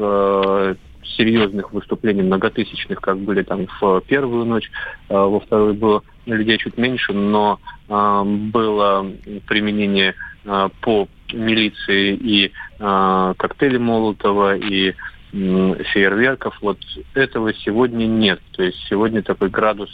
серьезных 1.16 1.72
выступлений, 1.72 2.22
многотысячных, 2.22 3.00
как 3.00 3.18
были 3.18 3.42
там 3.42 3.66
в 3.80 4.00
первую 4.02 4.44
ночь, 4.44 4.70
во 5.08 5.40
вторую 5.40 5.74
было 5.74 6.02
людей 6.26 6.58
чуть 6.58 6.76
меньше, 6.76 7.12
но 7.12 7.60
было 7.88 9.06
применение 9.46 10.14
по 10.44 11.08
милиции 11.32 12.14
и 12.14 12.52
коктейли 12.78 13.78
Молотова, 13.78 14.56
и 14.56 14.94
фейерверков. 15.32 16.58
Вот 16.60 16.78
этого 17.14 17.54
сегодня 17.54 18.06
нет. 18.06 18.40
То 18.52 18.64
есть 18.64 18.78
сегодня 18.88 19.22
такой 19.22 19.48
градус 19.48 19.88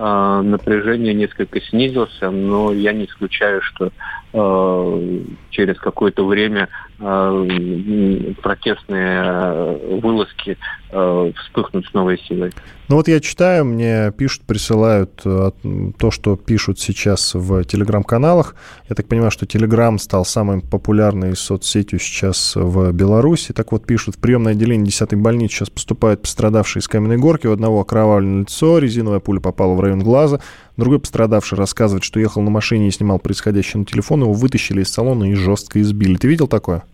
э, 0.00 0.42
напряжения 0.42 1.12
несколько 1.12 1.60
снизился, 1.60 2.30
но 2.30 2.72
я 2.72 2.92
не 2.92 3.04
исключаю, 3.04 3.60
что 3.62 3.92
э, 4.32 5.20
через 5.50 5.78
какое-то 5.78 6.24
время 6.26 6.68
э, 6.98 8.32
протестные 8.42 10.00
вылазки 10.00 10.56
вспыхнут 10.90 11.86
с 11.86 11.94
новой 11.94 12.18
силой. 12.18 12.50
Ну 12.88 12.96
вот 12.96 13.06
я 13.06 13.20
читаю, 13.20 13.64
мне 13.64 14.10
пишут, 14.10 14.42
присылают 14.42 15.14
то, 15.22 16.10
что 16.10 16.34
пишут 16.34 16.80
сейчас 16.80 17.36
в 17.36 17.62
телеграм-каналах. 17.62 18.56
Я 18.88 18.96
так 18.96 19.06
понимаю, 19.06 19.30
что 19.30 19.46
телеграм 19.46 20.00
стал 20.00 20.24
самой 20.24 20.60
популярной 20.60 21.36
соцсетью 21.36 22.00
сейчас 22.00 22.56
в 22.56 22.90
Беларуси. 22.90 23.52
Так 23.52 23.70
вот 23.70 23.86
пишут, 23.86 24.16
в 24.16 24.18
приемное 24.18 24.54
отделение 24.54 24.88
10-й 24.88 25.14
больницы 25.14 25.54
сейчас 25.54 25.70
поступают 25.70 26.22
пострадавшие 26.22 26.80
из 26.80 26.88
Каменной 26.88 27.18
Горки. 27.18 27.46
У 27.46 27.52
одного 27.52 27.82
окровавленное 27.82 28.40
лицо, 28.40 28.78
резиновая 28.78 29.20
пуля 29.20 29.38
попала 29.38 29.74
в 29.74 29.80
район 29.80 29.89
глаза. 29.98 30.40
Другой 30.76 31.00
пострадавший 31.00 31.58
рассказывает, 31.58 32.04
что 32.04 32.20
ехал 32.20 32.42
на 32.42 32.50
машине 32.50 32.88
и 32.88 32.90
снимал 32.90 33.18
происходящее 33.18 33.80
на 33.80 33.86
телефон. 33.86 34.22
Его 34.22 34.32
вытащили 34.32 34.82
из 34.82 34.92
салона 34.92 35.24
и 35.24 35.34
жестко 35.34 35.80
избили. 35.80 36.16
Ты 36.16 36.28
видел 36.28 36.48
такое? 36.48 36.84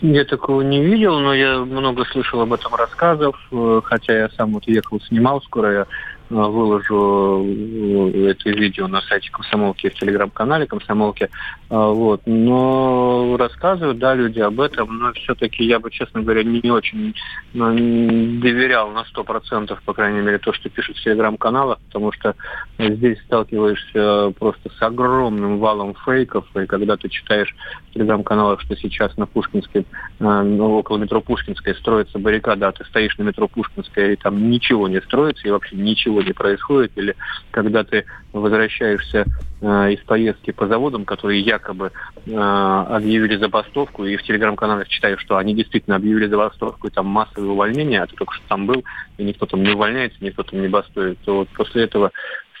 Я 0.00 0.24
такого 0.24 0.60
не 0.60 0.84
видел, 0.84 1.18
но 1.20 1.32
я 1.32 1.60
много 1.60 2.04
слышал 2.04 2.40
об 2.40 2.52
этом 2.52 2.74
рассказов, 2.74 3.36
э, 3.50 3.80
хотя 3.84 4.12
я 4.12 4.28
сам 4.36 4.52
вот 4.52 4.64
ехал, 4.66 5.00
снимал 5.00 5.40
скоро, 5.40 5.72
я 5.72 5.86
выложу 6.30 7.44
э, 7.44 8.30
это 8.30 8.50
видео 8.50 8.88
на 8.88 9.00
сайте 9.02 9.30
комсомолки 9.30 9.88
в 9.88 9.94
телеграм-канале 9.94 10.66
комсомолки. 10.66 11.28
А, 11.68 11.88
вот. 11.88 12.22
Но 12.26 13.36
рассказывают, 13.36 13.98
да, 13.98 14.14
люди 14.14 14.40
об 14.40 14.60
этом, 14.60 14.98
но 14.98 15.12
все-таки 15.12 15.64
я 15.64 15.78
бы, 15.78 15.90
честно 15.90 16.22
говоря, 16.22 16.42
не 16.42 16.70
очень 16.70 17.14
доверял 17.52 18.90
на 18.90 19.04
сто 19.04 19.22
процентов, 19.24 19.82
по 19.84 19.92
крайней 19.92 20.20
мере, 20.20 20.38
то, 20.38 20.52
что 20.52 20.68
пишут 20.68 20.96
в 20.96 21.02
телеграм-каналах, 21.02 21.78
потому 21.86 22.12
что 22.12 22.34
здесь 22.78 23.18
сталкиваешься 23.22 24.32
просто 24.38 24.70
с 24.70 24.82
огромным 24.82 25.58
валом 25.58 25.94
фейков, 26.04 26.46
и 26.56 26.66
когда 26.66 26.96
ты 26.96 27.08
читаешь 27.08 27.54
в 27.90 27.94
телеграм-каналах, 27.94 28.60
что 28.60 28.76
сейчас 28.76 29.16
на 29.16 29.26
Пушкинской, 29.26 29.86
э, 30.18 30.58
около 30.58 30.98
метро 30.98 31.20
Пушкинской 31.20 31.74
строится 31.74 32.18
баррикада, 32.18 32.68
а 32.68 32.72
ты 32.72 32.84
стоишь 32.84 33.16
на 33.18 33.24
метро 33.24 33.46
Пушкинской, 33.48 34.14
и 34.14 34.16
там 34.16 34.50
ничего 34.50 34.88
не 34.88 35.00
строится, 35.00 35.46
и 35.46 35.50
вообще 35.50 35.76
ничего 35.76 36.13
не 36.22 36.32
происходит, 36.32 36.92
или 36.96 37.16
когда 37.50 37.84
ты 37.84 38.04
возвращаешься 38.32 39.24
э, 39.60 39.92
из 39.92 40.00
поездки 40.00 40.50
по 40.50 40.66
заводам, 40.66 41.04
которые 41.04 41.40
якобы 41.40 41.92
э, 42.26 42.30
объявили 42.30 43.36
забастовку, 43.36 44.04
и 44.04 44.16
в 44.16 44.22
телеграм-каналах 44.22 44.88
читаю, 44.88 45.18
что 45.18 45.36
они 45.36 45.54
действительно 45.54 45.96
объявили 45.96 46.26
забастовку, 46.26 46.88
и 46.88 46.90
там 46.90 47.06
массовое 47.06 47.50
увольнение, 47.50 48.02
а 48.02 48.06
ты 48.06 48.16
только 48.16 48.34
что 48.34 48.48
там 48.48 48.66
был, 48.66 48.84
и 49.18 49.24
никто 49.24 49.46
там 49.46 49.62
не 49.62 49.70
увольняется, 49.70 50.18
никто 50.20 50.42
там 50.42 50.60
не 50.60 50.68
бастует, 50.68 51.18
то 51.24 51.38
вот 51.38 51.48
после 51.50 51.84
этого 51.84 52.10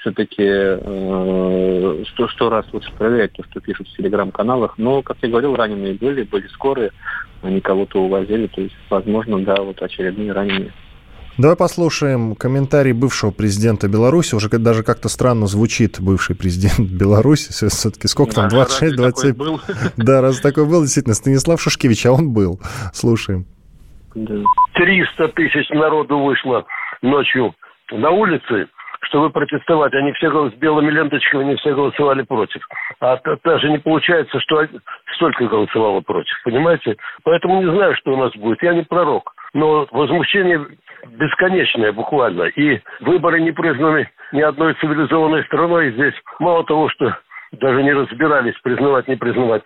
все-таки 0.04 0.42
э, 0.42 2.04
сто, 2.12 2.28
сто 2.28 2.50
раз 2.50 2.66
лучше 2.72 2.92
проверять 2.92 3.32
то, 3.32 3.42
что 3.44 3.60
пишут 3.60 3.88
в 3.88 3.96
телеграм-каналах. 3.96 4.74
Но, 4.76 5.02
как 5.02 5.16
я 5.22 5.30
говорил, 5.30 5.56
раненые 5.56 5.94
были, 5.94 6.24
были 6.24 6.46
скорые, 6.48 6.90
они 7.40 7.60
кого-то 7.60 8.02
увозили, 8.02 8.46
то 8.48 8.60
есть, 8.60 8.76
возможно, 8.90 9.40
да, 9.40 9.56
вот 9.62 9.80
очередные 9.82 10.32
раненые. 10.32 10.72
Давай 11.36 11.56
послушаем 11.56 12.36
комментарий 12.36 12.92
бывшего 12.92 13.32
президента 13.32 13.88
Беларуси. 13.88 14.36
Уже 14.36 14.48
даже 14.48 14.84
как-то 14.84 15.08
странно 15.08 15.46
звучит 15.46 16.00
бывший 16.00 16.36
президент 16.36 16.78
Беларуси. 17.00 17.50
Все-таки 17.50 18.06
сколько 18.06 18.36
там? 18.36 18.48
26, 18.48 18.96
27? 18.96 19.34
Да, 19.96 20.20
раз 20.20 20.40
такой 20.40 20.64
был, 20.64 20.82
действительно, 20.82 21.14
Станислав 21.14 21.60
Шушкевич, 21.60 22.06
а 22.06 22.12
он 22.12 22.32
был. 22.32 22.60
Слушаем. 22.92 23.46
300 24.14 25.28
тысяч 25.34 25.68
народу 25.70 26.20
вышло 26.20 26.66
ночью 27.02 27.52
на 27.90 28.10
улицы, 28.10 28.68
чтобы 29.02 29.30
протестовать. 29.30 29.92
Они 29.94 30.12
все 30.12 30.30
с 30.30 30.54
белыми 30.54 30.92
ленточками, 30.92 31.46
они 31.46 31.56
все 31.56 31.74
голосовали 31.74 32.22
против. 32.22 32.62
А 33.00 33.18
даже 33.42 33.70
не 33.70 33.78
получается, 33.78 34.38
что 34.38 34.68
столько 35.16 35.46
голосовало 35.46 36.00
против. 36.00 36.34
Понимаете? 36.44 36.96
Поэтому 37.24 37.60
не 37.60 37.74
знаю, 37.74 37.96
что 37.96 38.14
у 38.14 38.16
нас 38.16 38.32
будет. 38.36 38.62
Я 38.62 38.74
не 38.74 38.82
пророк. 38.82 39.34
Но 39.52 39.86
возмущение 39.92 40.66
бесконечная 41.06 41.92
буквально. 41.92 42.44
И 42.44 42.80
выборы 43.00 43.40
не 43.40 43.52
признаны 43.52 44.08
ни 44.32 44.40
одной 44.40 44.74
цивилизованной 44.74 45.44
страной. 45.44 45.92
Здесь 45.92 46.14
мало 46.38 46.64
того, 46.64 46.88
что 46.90 47.16
даже 47.52 47.82
не 47.82 47.92
разбирались, 47.92 48.54
признавать, 48.62 49.08
не 49.08 49.16
признавать. 49.16 49.62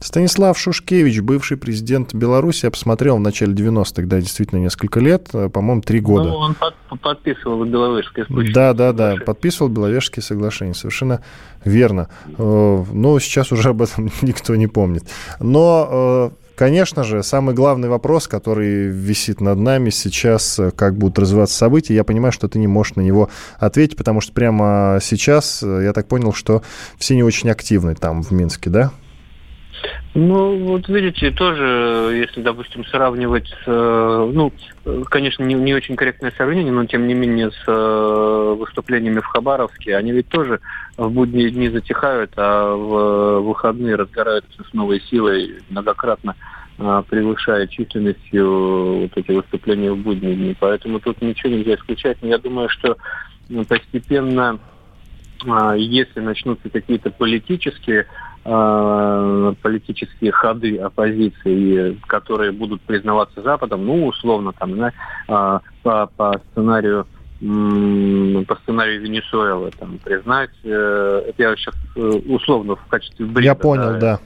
Станислав 0.00 0.56
Шушкевич, 0.56 1.20
бывший 1.20 1.56
президент 1.56 2.14
Беларуси, 2.14 2.66
я 2.66 2.70
посмотрел 2.70 3.16
в 3.16 3.20
начале 3.20 3.52
90-х, 3.52 4.06
да, 4.06 4.20
действительно, 4.20 4.60
несколько 4.60 5.00
лет, 5.00 5.28
э, 5.32 5.48
по-моему, 5.48 5.82
три 5.82 5.98
года. 5.98 6.28
Ну, 6.28 6.36
он 6.36 6.54
под, 6.54 6.74
подписывал 7.00 7.64
Беловежское 7.64 8.24
соглашение. 8.24 8.54
Да, 8.54 8.74
да, 8.74 8.92
да, 8.92 9.16
подписывал 9.26 9.70
Беловежские 9.70 10.22
соглашения, 10.22 10.74
совершенно 10.74 11.22
верно. 11.64 12.08
Э, 12.38 12.84
но 12.92 13.18
сейчас 13.18 13.50
уже 13.50 13.70
об 13.70 13.82
этом 13.82 14.08
никто 14.22 14.54
не 14.54 14.68
помнит. 14.68 15.02
Но 15.40 16.30
э, 16.30 16.47
Конечно 16.58 17.04
же, 17.04 17.22
самый 17.22 17.54
главный 17.54 17.88
вопрос, 17.88 18.26
который 18.26 18.88
висит 18.88 19.40
над 19.40 19.60
нами 19.60 19.90
сейчас, 19.90 20.58
как 20.74 20.96
будут 20.96 21.16
развиваться 21.20 21.56
события, 21.56 21.94
я 21.94 22.02
понимаю, 22.02 22.32
что 22.32 22.48
ты 22.48 22.58
не 22.58 22.66
можешь 22.66 22.96
на 22.96 23.00
него 23.00 23.30
ответить, 23.60 23.96
потому 23.96 24.20
что 24.20 24.32
прямо 24.32 24.98
сейчас, 25.00 25.62
я 25.62 25.92
так 25.92 26.08
понял, 26.08 26.32
что 26.32 26.62
все 26.98 27.14
не 27.14 27.22
очень 27.22 27.48
активны 27.48 27.94
там, 27.94 28.24
в 28.24 28.32
Минске, 28.32 28.70
да? 28.70 28.90
Ну, 30.14 30.56
вот 30.64 30.88
видите, 30.88 31.30
тоже, 31.30 32.12
если, 32.12 32.42
допустим, 32.42 32.84
сравнивать 32.86 33.46
с, 33.46 33.62
э, 33.66 34.30
ну, 34.32 34.52
конечно, 35.04 35.44
не, 35.44 35.54
не 35.54 35.74
очень 35.74 35.96
корректное 35.96 36.32
сравнение, 36.32 36.72
но 36.72 36.86
тем 36.86 37.06
не 37.06 37.14
менее 37.14 37.50
с 37.52 37.62
э, 37.68 38.56
выступлениями 38.58 39.20
в 39.20 39.26
Хабаровске, 39.26 39.96
они 39.96 40.12
ведь 40.12 40.28
тоже 40.28 40.60
в 40.96 41.08
будние 41.10 41.50
дни 41.50 41.68
затихают, 41.68 42.32
а 42.36 42.74
в 42.74 43.40
выходные 43.42 43.94
разгораются 43.94 44.64
с 44.68 44.72
новой 44.72 45.00
силой, 45.02 45.60
многократно 45.70 46.34
э, 46.78 47.02
превышая 47.08 47.68
численностью 47.68 49.02
вот 49.02 49.12
эти 49.14 49.30
выступления 49.30 49.92
в 49.92 49.98
будние 49.98 50.34
дни. 50.34 50.56
Поэтому 50.58 50.98
тут 50.98 51.22
ничего 51.22 51.52
нельзя 51.52 51.74
исключать. 51.74 52.18
Но 52.22 52.28
я 52.28 52.38
думаю, 52.38 52.68
что 52.70 52.96
постепенно, 53.68 54.58
если 55.76 56.18
начнутся 56.18 56.68
какие-то 56.68 57.10
политические 57.10 58.06
Э, 58.50 59.52
политические 59.60 60.32
ходы 60.32 60.78
оппозиции, 60.78 62.00
которые 62.06 62.50
будут 62.50 62.80
признаваться 62.80 63.42
Западом, 63.42 63.84
ну, 63.84 64.06
условно, 64.06 64.54
там, 64.58 64.78
да, 64.78 64.92
э, 65.28 65.58
по, 65.82 66.06
по 66.16 66.40
сценарию 66.50 67.06
по 67.40 68.56
сценарию 68.62 69.00
Венесуэлы 69.02 69.70
там 69.78 69.98
признать, 70.02 70.50
э, 70.64 71.22
это 71.28 71.42
я 71.42 71.54
сейчас 71.56 71.74
условно 71.94 72.74
в 72.74 72.84
качестве 72.86 73.26
бреда, 73.26 73.44
Я 73.44 73.54
понял, 73.54 73.92
да. 73.92 73.98
да. 73.98 74.20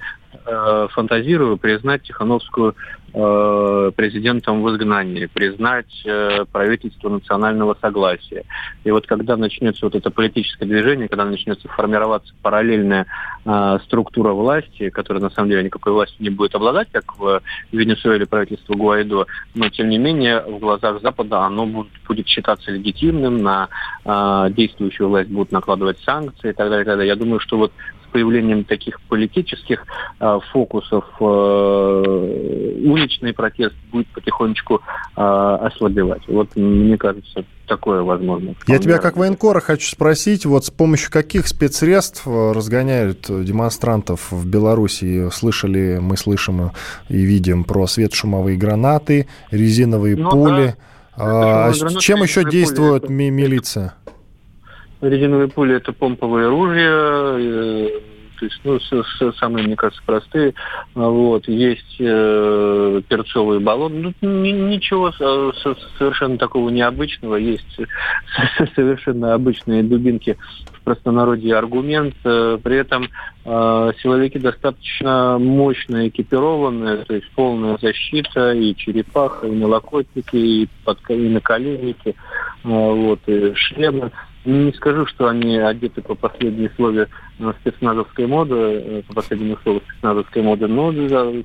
Фантазирую 0.45 1.57
признать 1.57 2.03
Тихановскую 2.03 2.75
Э, 3.15 3.91
президентом 3.95 4.63
в 4.63 4.71
изгнании, 4.71 5.27
признать 5.27 6.03
э, 6.07 6.47
правительство 6.51 7.11
национального 7.11 7.77
согласия. 7.79 8.45
И 8.85 8.91
вот 8.91 9.07
когда 9.07 9.37
начнется 9.37 9.85
вот 9.85 9.95
это 9.95 10.11
политическое 10.11 10.65
движение, 10.65 11.09
когда 11.09 11.27
начнется 11.27 11.69
формироваться 11.69 12.33
параллельная 12.41 13.05
э, 13.45 13.79
структура 13.85 14.33
власти, 14.33 14.89
которая 14.89 15.23
на 15.23 15.29
самом 15.29 15.51
деле 15.51 15.65
никакой 15.65 15.93
властью 15.93 16.23
не 16.23 16.31
будет 16.31 16.55
обладать, 16.55 16.89
как 16.91 17.19
в 17.19 17.43
Венесуэле 17.71 18.25
правительство 18.25 18.73
Гуайдо, 18.73 19.27
но 19.55 19.69
тем 19.69 19.91
не 19.91 19.99
менее 19.99 20.41
в 20.41 20.59
глазах 20.59 21.03
Запада 21.03 21.41
оно 21.41 21.67
будет, 21.67 21.93
будет 22.09 22.27
считаться 22.27 22.71
легитимным, 22.71 23.43
на 23.43 23.69
э, 24.07 24.47
действующую 24.53 25.11
власть 25.11 25.29
будут 25.29 25.53
накладывать 25.53 25.99
санкции 25.99 26.49
и 26.49 26.55
так 26.55 26.71
далее. 26.71 26.85
И 26.85 26.87
так 26.87 26.97
далее. 26.97 27.09
Я 27.09 27.17
думаю, 27.17 27.41
что 27.41 27.59
вот 27.59 27.73
появлением 28.13 28.65
таких 28.65 29.01
политических 29.03 29.85
э, 30.21 30.39
фокусов 30.53 31.05
э, 31.19 31.25
уличный 32.85 33.33
протест 33.33 33.75
будет 33.91 34.07
потихонечку 34.09 34.81
э, 35.17 35.21
ослабевать. 35.21 36.23
Вот 36.29 36.55
мне 36.55 36.97
кажется, 36.97 37.45
такое 37.67 38.03
возможно. 38.03 38.55
Я 38.67 38.79
тебя 38.79 38.99
как 38.99 39.17
военкора 39.17 39.61
хочу 39.61 39.89
спросить, 39.89 40.45
вот 40.45 40.67
с 40.67 40.71
помощью 40.71 41.11
каких 41.11 41.49
спецсредств 41.49 42.27
э, 42.27 42.53
разгоняют 42.53 43.27
демонстрантов 43.29 44.31
в 44.31 44.47
Беларуси? 44.47 45.31
Слышали, 45.31 45.99
мы 46.01 46.17
слышим 46.17 46.71
и 47.09 47.17
видим 47.17 47.65
про 47.65 47.87
светошумовые 47.87 48.57
гранаты, 48.57 49.27
резиновые 49.51 50.17
ну, 50.17 50.31
пули. 50.31 50.67
Да. 50.67 50.77
А, 51.15 51.73
чем 51.99 52.23
еще 52.23 52.49
действует 52.49 53.09
ми- 53.09 53.31
милиция? 53.31 53.95
Резиновые 55.03 55.49
пули– 55.49 55.75
это 55.77 55.93
помповые 55.93 56.49
ружья, 56.49 57.37
э, 57.37 57.89
то 58.43 58.47
есть, 58.47 58.61
ну, 58.65 58.81
с, 58.81 58.91
с, 58.91 59.39
самые, 59.39 59.67
мне 59.67 59.77
кажется, 59.77 60.03
простые. 60.05 60.55
Вот, 60.97 61.47
есть 61.47 61.97
э, 62.01 63.03
перцовый 63.09 63.61
баллон. 63.61 64.03
Ну, 64.03 64.13
ничего 64.21 65.13
совершенно 65.13 66.39
такого 66.39 66.69
необычного. 66.71 67.37
Есть 67.37 67.79
совершенно 68.75 69.35
обычные 69.35 69.85
дубинки 69.85 70.37
в 70.73 70.81
простонародье 70.83 71.55
аргумент. 71.55 72.17
Э, 72.25 72.59
при 72.61 72.79
этом 72.79 73.05
э, 73.45 73.93
силовики 74.03 74.41
достаточно 74.41 75.39
мощно 75.39 76.09
экипированные, 76.09 77.05
то 77.05 77.15
есть 77.15 77.31
полная 77.37 77.79
защита 77.81 78.53
и 78.55 78.75
черепаха, 78.75 79.47
и 79.47 79.53
налокотники, 79.53 80.37
и, 80.37 80.69
под, 80.85 80.99
и 81.11 81.29
наколенники, 81.29 82.09
э, 82.09 82.15
вот, 82.65 83.21
и 83.27 83.55
шлемы. 83.55 84.11
Не 84.45 84.73
скажу, 84.73 85.07
что 85.07 85.29
они 85.29 85.57
одеты 85.57 86.03
по 86.03 86.15
последней 86.15 86.69
слове 86.77 87.09
спецназовской 87.61 88.27
моды, 88.27 89.05
по 89.07 89.15
последнему 89.15 89.57
слову 89.63 89.81
спецназовской 89.89 90.43
моды, 90.43 90.67
но 90.67 90.93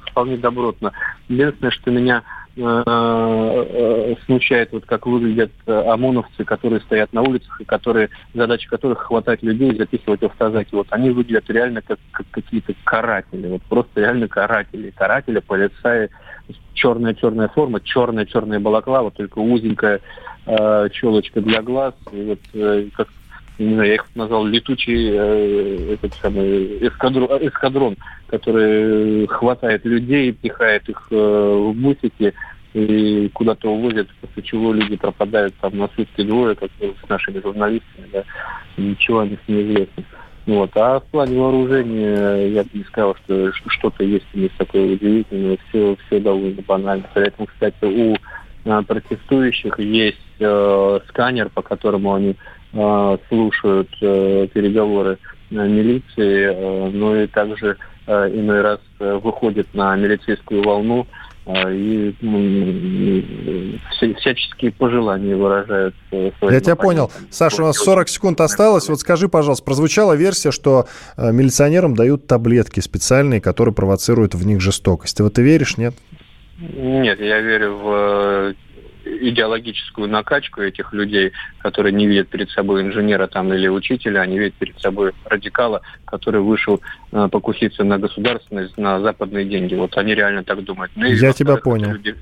вполне 0.10 0.38
добротно. 0.38 0.92
Единственное, 1.30 1.72
что 1.72 1.92
меня 1.92 2.24
Э, 2.60 2.84
э, 2.88 4.16
смущает, 4.26 4.72
вот 4.72 4.84
как 4.88 5.06
выглядят 5.06 5.52
э, 5.68 5.72
ОМОНовцы, 5.72 6.44
которые 6.44 6.82
стоят 6.82 7.14
на 7.14 7.22
улицах 7.22 7.62
и 7.62 7.66
которые, 7.66 8.10
задача 8.34 8.68
которых 8.68 9.04
хватать 9.04 9.44
людей 9.44 9.72
и 9.72 9.78
запихивать 9.78 10.22
в 10.22 10.26
автозаки. 10.26 10.74
Вот 10.74 10.88
они 10.90 11.12
выглядят 11.12 11.48
реально 11.52 11.84
как, 11.84 12.00
как 12.10 12.26
какие-то 12.32 12.74
каратели, 12.84 13.48
вот 13.48 13.62
просто 13.70 14.02
реально 14.02 14.28
каратели. 14.28 14.90
Каратели, 14.90 15.38
полицаи, 15.38 16.10
черная-черная 16.74 17.50
форма, 17.50 17.80
черная-черная 17.80 18.60
балаклава, 18.60 19.12
только 19.12 19.38
узенькая 19.38 20.02
э, 20.48 20.90
челочка 20.92 21.42
для 21.42 21.62
глаз. 21.62 21.94
И 22.12 22.24
вот 22.24 22.40
э, 22.54 22.88
как 22.96 23.08
не 23.60 23.74
знаю, 23.74 23.90
я 23.90 23.96
их 23.96 24.06
назвал 24.16 24.46
летучий 24.46 25.10
э, 25.12 25.94
этот 25.94 26.14
самый 26.16 26.78
эскадрон, 26.88 27.48
эскадрон, 27.48 27.96
который 28.28 29.26
хватает 29.28 29.84
людей, 29.86 30.32
пихает 30.32 30.88
их 30.90 31.08
э, 31.10 31.16
в 31.16 31.74
бусики 31.74 32.34
и 32.74 33.30
куда-то 33.34 33.72
увозят, 33.72 34.08
после 34.22 34.44
чего 34.44 34.74
люди 34.74 34.96
пропадают 34.96 35.56
там 35.60 35.78
на 35.78 35.90
сутки 35.96 36.22
двое, 36.22 36.56
как 36.56 36.70
с 36.80 37.10
нашими 37.10 37.42
журналистами, 37.42 38.08
да, 38.14 38.24
ничего 38.78 39.22
о 39.22 39.28
них 39.28 39.40
не 39.48 39.64
известно. 39.64 40.04
Вот. 40.46 40.72
А 40.76 41.00
в 41.00 41.06
плане 41.06 41.40
вооружения 41.40 42.48
я 42.48 42.64
бы 42.64 42.70
не 42.74 42.84
сказал, 42.84 43.16
что 43.26 43.52
что-то 43.52 44.04
есть 44.04 44.26
здесь 44.34 44.52
такое 44.58 44.94
удивительное, 44.94 45.58
все, 45.68 45.98
все 46.06 46.20
довольно 46.20 46.62
банально. 46.62 47.06
При 47.14 47.28
этом, 47.28 47.48
кстати, 47.48 47.84
у 47.84 48.16
протестующих 48.88 49.80
есть 49.80 50.18
э, 50.40 51.00
сканер, 51.10 51.50
по 51.50 51.62
которому 51.62 52.14
они 52.14 52.36
э, 52.74 53.18
слушают 53.30 53.90
э, 54.02 54.48
переговоры 54.54 55.18
э, 55.52 55.56
милиции, 55.56 56.52
э, 56.52 56.90
но 56.92 57.16
и 57.16 57.28
также 57.28 57.78
э, 58.06 58.32
иной 58.34 58.62
раз 58.62 58.80
э, 59.00 59.20
выходят 59.24 59.68
на 59.74 59.96
милицейскую 59.96 60.64
волну 60.64 61.08
э, 61.46 61.74
и 61.74 62.16
ну, 62.22 63.80
всяческие 63.92 64.72
пожелания 64.72 65.36
выражают. 65.36 65.96
Я 66.12 66.60
тебя 66.60 66.76
понял. 66.76 67.12
Саша, 67.30 67.64
у 67.64 67.66
нас 67.68 67.78
40 67.78 68.10
секунд 68.10 68.42
осталось. 68.42 68.90
Вот 68.90 69.00
скажи, 69.00 69.30
пожалуйста, 69.30 69.64
прозвучала 69.64 70.14
версия, 70.14 70.52
что 70.52 70.88
милиционерам 71.18 71.96
дают 71.96 72.28
таблетки 72.28 72.82
специальные, 72.82 73.42
которые 73.42 73.74
провоцируют 73.74 74.36
в 74.36 74.46
них 74.46 74.60
жестокость. 74.62 75.18
Ты 75.18 75.24
в 75.24 75.28
это 75.28 75.42
веришь, 75.42 75.78
нет? 75.78 75.96
Нет, 76.60 77.20
я 77.20 77.40
верю 77.40 77.76
в 77.76 78.56
идеологическую 79.06 80.08
накачку 80.10 80.62
этих 80.62 80.94
людей, 80.94 81.32
которые 81.60 81.94
не 81.94 82.08
видят 82.08 82.28
перед 82.30 82.50
собой 82.50 82.82
инженера 82.82 83.28
там 83.28 83.54
или 83.54 83.68
учителя, 83.68 84.22
они 84.22 84.38
видят 84.38 84.56
перед 84.56 84.80
собой 84.80 85.14
радикала, 85.26 85.82
который 86.06 86.42
вышел 86.42 86.82
э, 87.12 87.30
покуситься 87.32 87.84
на 87.84 87.98
государственность, 87.98 88.78
на 88.78 89.00
западные 89.00 89.46
деньги. 89.46 89.76
Вот 89.76 89.98
они 89.98 90.14
реально 90.14 90.44
так 90.44 90.64
думают. 90.64 90.92
Ну, 90.96 91.06
Я 91.06 91.32
тебя 91.34 91.58
понял. 91.58 91.92
Люди, 91.92 92.16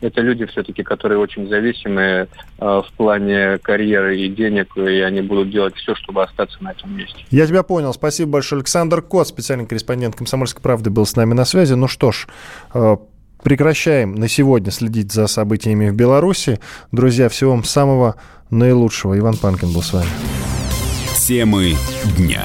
это 0.00 0.20
люди 0.20 0.44
все-таки, 0.46 0.82
которые 0.82 1.18
очень 1.18 1.48
зависимые 1.48 2.28
э, 2.58 2.64
в 2.64 2.86
плане 2.96 3.58
карьеры 3.58 4.18
и 4.18 4.28
денег, 4.28 4.76
и 4.76 5.00
они 5.00 5.22
будут 5.22 5.50
делать 5.50 5.74
все, 5.76 5.94
чтобы 5.94 6.22
остаться 6.22 6.62
на 6.62 6.72
этом 6.72 6.96
месте. 6.96 7.24
Я 7.30 7.46
тебя 7.46 7.62
понял. 7.62 7.92
Спасибо 7.94 8.32
большое. 8.32 8.60
Александр 8.60 9.00
Кот, 9.02 9.28
специальный 9.28 9.66
корреспондент 9.66 10.16
«Комсомольской 10.16 10.62
правды», 10.62 10.90
был 10.90 11.06
с 11.06 11.16
нами 11.16 11.34
на 11.34 11.44
связи. 11.44 11.74
Ну 11.74 11.88
что 11.88 12.12
ж, 12.12 12.26
э, 12.74 12.96
прекращаем 13.42 14.14
на 14.14 14.28
сегодня 14.28 14.70
следить 14.70 15.12
за 15.12 15.26
событиями 15.26 15.90
в 15.90 15.94
Беларуси. 15.94 16.60
Друзья, 16.92 17.28
всего 17.28 17.52
вам 17.52 17.64
самого 17.64 18.16
наилучшего. 18.50 19.18
Иван 19.18 19.36
Панкин 19.36 19.72
был 19.72 19.82
с 19.82 19.92
вами. 19.92 20.10
Темы 21.16 21.74
дня. 22.16 22.44